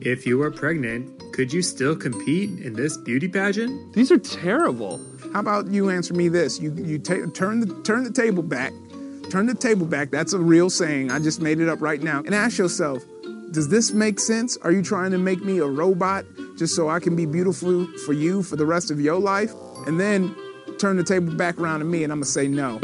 [0.00, 3.94] If you were pregnant, could you still compete in this beauty pageant?
[3.94, 5.00] These are terrible.
[5.32, 6.60] How about you answer me this?
[6.60, 8.72] You you ta- turn the turn the table back.
[9.30, 10.10] Turn the table back.
[10.10, 11.10] That's a real saying.
[11.10, 12.22] I just made it up right now.
[12.24, 13.02] And ask yourself,
[13.52, 14.56] does this make sense?
[14.58, 16.24] Are you trying to make me a robot
[16.56, 19.52] just so I can be beautiful for you for the rest of your life?
[19.86, 20.34] And then
[20.78, 22.80] turn the table back around to me and I'm going to say no.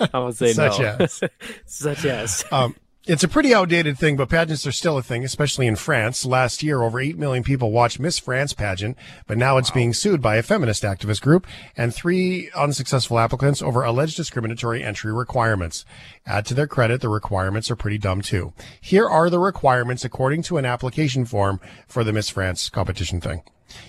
[0.00, 0.70] I'm going to say no.
[0.70, 0.96] Such no.
[1.00, 1.22] as.
[1.66, 2.44] Such as.
[2.50, 2.74] Um,
[3.06, 6.26] it's a pretty outdated thing, but pageants are still a thing, especially in France.
[6.26, 8.96] Last year, over 8 million people watched Miss France pageant,
[9.28, 11.46] but now it's being sued by a feminist activist group
[11.76, 15.84] and three unsuccessful applicants over alleged discriminatory entry requirements.
[16.26, 18.52] Add to their credit, the requirements are pretty dumb too.
[18.80, 23.42] Here are the requirements according to an application form for the Miss France competition thing.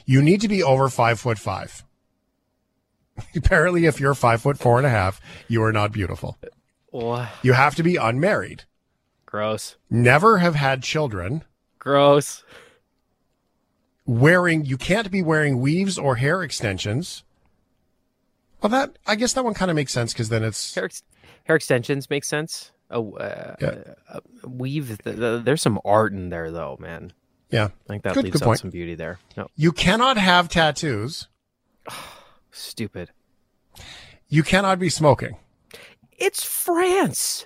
[0.06, 1.84] You need to be over five foot five.
[3.36, 6.38] Apparently, if you're five foot four and a half, you are not beautiful.
[7.42, 8.66] You have to be unmarried.
[9.28, 9.76] Gross.
[9.90, 11.44] Never have had children.
[11.78, 12.44] Gross.
[14.06, 17.24] Wearing, you can't be wearing weaves or hair extensions.
[18.62, 20.74] Well, that, I guess that one kind of makes sense because then it's.
[20.74, 21.04] Hair, ex-
[21.44, 22.72] hair extensions make sense.
[22.90, 23.56] Oh, uh,
[24.10, 24.98] uh, weave.
[25.04, 27.12] th- th- there's some art in there, though, man.
[27.52, 27.66] Yeah.
[27.66, 29.20] I think that Good- leaves good out some beauty there.
[29.36, 31.28] No, You cannot have tattoos.
[32.52, 33.12] stupid.
[34.30, 35.36] You cannot be smoking.
[36.18, 37.46] It's France.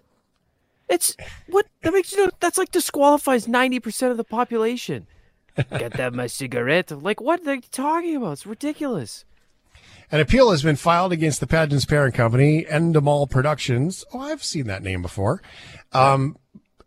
[0.92, 1.16] It's
[1.48, 5.08] what that makes you know that's like disqualifies ninety percent of the population.
[5.56, 6.92] Get that my cigarette.
[6.92, 8.34] Like what are you talking about?
[8.34, 9.26] It's ridiculous.
[10.12, 14.04] An appeal has been filed against the pageant's parent company, Endemol Productions.
[14.14, 15.42] Oh, I've seen that name before.
[15.94, 16.38] Um,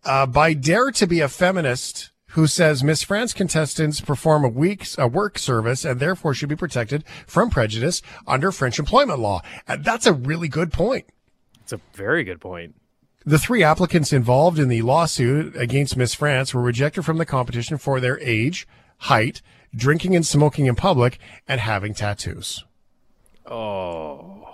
[0.04, 4.98] uh, by Dare to be a Feminist, who says Miss France contestants perform a week's
[4.98, 9.40] a work service and therefore should be protected from prejudice under French employment law.
[9.66, 11.06] And that's a really good point.
[11.62, 12.74] It's a very good point.
[13.26, 17.78] The three applicants involved in the lawsuit against Miss France were rejected from the competition
[17.78, 18.68] for their age,
[18.98, 19.40] height,
[19.74, 21.18] drinking and smoking in public,
[21.48, 22.64] and having tattoos.
[23.46, 24.46] Oh,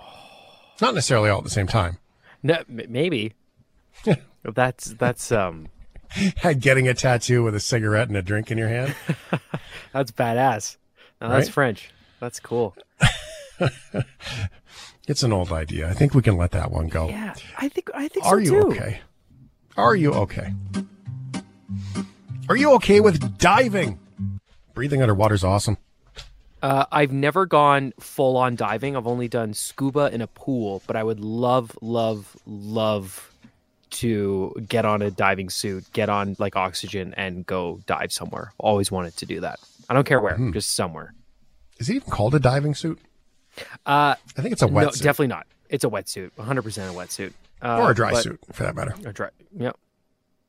[0.81, 1.97] Not necessarily all at the same time.
[2.43, 3.33] no, m- maybe.
[4.43, 5.67] that's that's um
[6.59, 8.95] Getting a tattoo with a cigarette and a drink in your hand.
[9.93, 10.77] that's badass.
[11.21, 11.53] Now, that's Right?
[11.53, 11.91] French.
[12.19, 12.75] That's cool.
[15.07, 15.89] It's an old idea.
[15.89, 17.09] I think we can let that one go.
[17.09, 18.67] Yeah, I think I think Are so you too.
[18.69, 19.01] okay?
[19.77, 20.53] Are you okay?
[22.49, 23.99] Are you okay with diving?
[24.73, 25.77] Breathing underwater is awesome.
[26.61, 28.95] Uh, I've never gone full on diving.
[28.95, 33.33] I've only done scuba in a pool, but I would love, love, love
[33.91, 38.53] to get on a diving suit, get on like oxygen, and go dive somewhere.
[38.59, 39.59] Always wanted to do that.
[39.89, 40.51] I don't care where, Hmm.
[40.51, 41.13] just somewhere.
[41.79, 42.99] Is it even called a diving suit?
[43.85, 45.01] Uh, I think it's a no, wetsuit.
[45.01, 45.47] definitely not.
[45.69, 46.57] It's a wetsuit, 100%
[46.89, 47.33] a wetsuit.
[47.61, 48.95] Uh, or a dry suit, for that matter.
[49.05, 49.77] A dry, yep.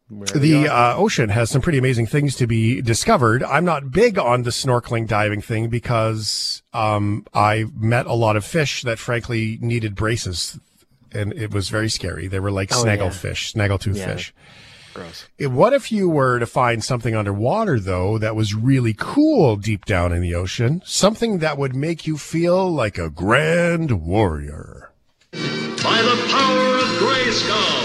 [0.09, 3.43] Wherever The uh, ocean has some pretty amazing things to be discovered.
[3.45, 8.45] I'm not big on the snorkeling diving thing because um, I met a lot of
[8.45, 10.59] fish that frankly needed braces,
[11.13, 12.27] and it was very scary.
[12.29, 12.97] They were like Oh, yeah.
[12.97, 14.07] snagglefish, snaggletooth Yeah.
[14.15, 14.35] fish.
[14.95, 15.27] Gross.
[15.39, 20.13] What if you were to find something underwater though that was really cool deep down
[20.13, 20.83] in the ocean?
[20.85, 24.91] Something that would make you feel like a grand warrior.
[25.33, 27.83] By the power of Grayskull.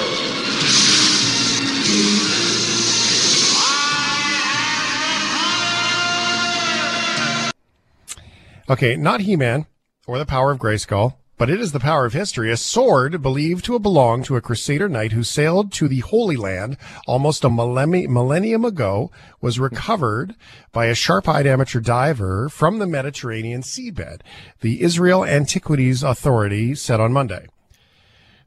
[8.70, 9.66] Okay, not He-Man
[10.06, 12.52] or the power of Grayskull but it is the power of history.
[12.52, 16.36] A sword believed to have belonged to a Crusader knight who sailed to the Holy
[16.36, 20.36] Land almost a millennium ago was recovered
[20.72, 24.22] by a sharp-eyed amateur diver from the Mediterranean seabed,
[24.62, 27.48] the Israel Antiquities Authority said on Monday.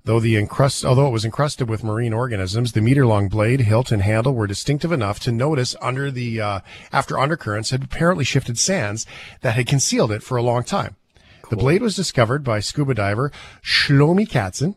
[0.03, 4.01] Though the encrust, although it was encrusted with marine organisms, the meter-long blade, hilt, and
[4.03, 6.61] handle were distinctive enough to notice under the uh,
[6.91, 9.07] after undercurrents had apparently shifted sands
[9.43, 10.97] that had concealed it for a long time.
[11.51, 14.77] The blade was discovered by scuba diver Shlomi Katzin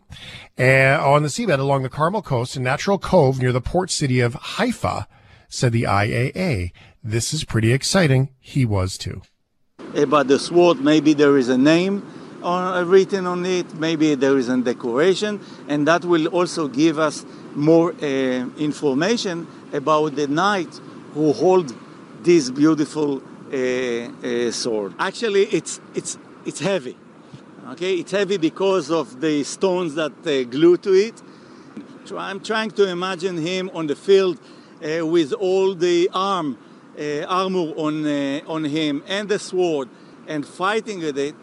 [0.58, 4.20] uh, on the seabed along the Carmel coast in Natural Cove near the port city
[4.20, 5.06] of Haifa,
[5.48, 6.72] said the IAA.
[7.04, 8.30] This is pretty exciting.
[8.40, 9.22] He was too.
[9.96, 12.02] About the sword, maybe there is a name
[12.42, 16.98] on, uh, written on it, maybe there is a decoration, and that will also give
[16.98, 18.06] us more uh,
[18.58, 20.80] information about the knight
[21.14, 21.72] who hold
[22.24, 23.22] this beautiful
[23.54, 24.96] uh, uh, sword.
[24.98, 26.98] Actually, it's it's it's heavy.
[27.70, 31.22] Okay, it's heavy because of the stones that uh, glue to it.
[32.06, 34.40] So I'm trying to imagine him on the field
[34.84, 36.58] uh, with all the arm
[37.00, 39.90] uh, armor on uh, on him and the sword
[40.28, 41.36] and fighting with it.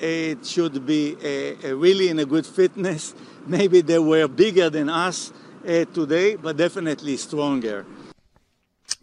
[0.00, 1.16] It should be
[1.64, 3.14] really in a good fitness.
[3.46, 5.32] Maybe they were bigger than us
[5.66, 7.86] uh, today, but definitely stronger.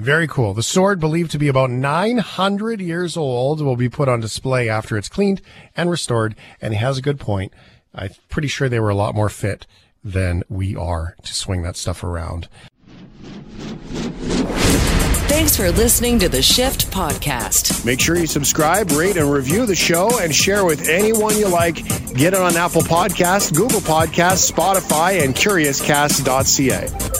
[0.02, 0.56] Very cool.
[0.56, 4.97] The sword, believed to be about 900 years old, will be put on display after
[4.97, 5.43] it's cleaned
[5.78, 6.34] and restored.
[6.60, 7.54] And he has a good point.
[7.93, 9.68] I'm pretty sure they were a lot more fit
[10.04, 12.47] than we are to swing that stuff around.
[15.30, 17.86] Thanks for listening to the Shift Podcast.
[17.86, 21.76] Make sure you subscribe, rate, and review the show and share with anyone you like.
[22.16, 27.12] Get it on Apple Podcasts, Google Podcasts, Spotify, and CuriousCast.ca.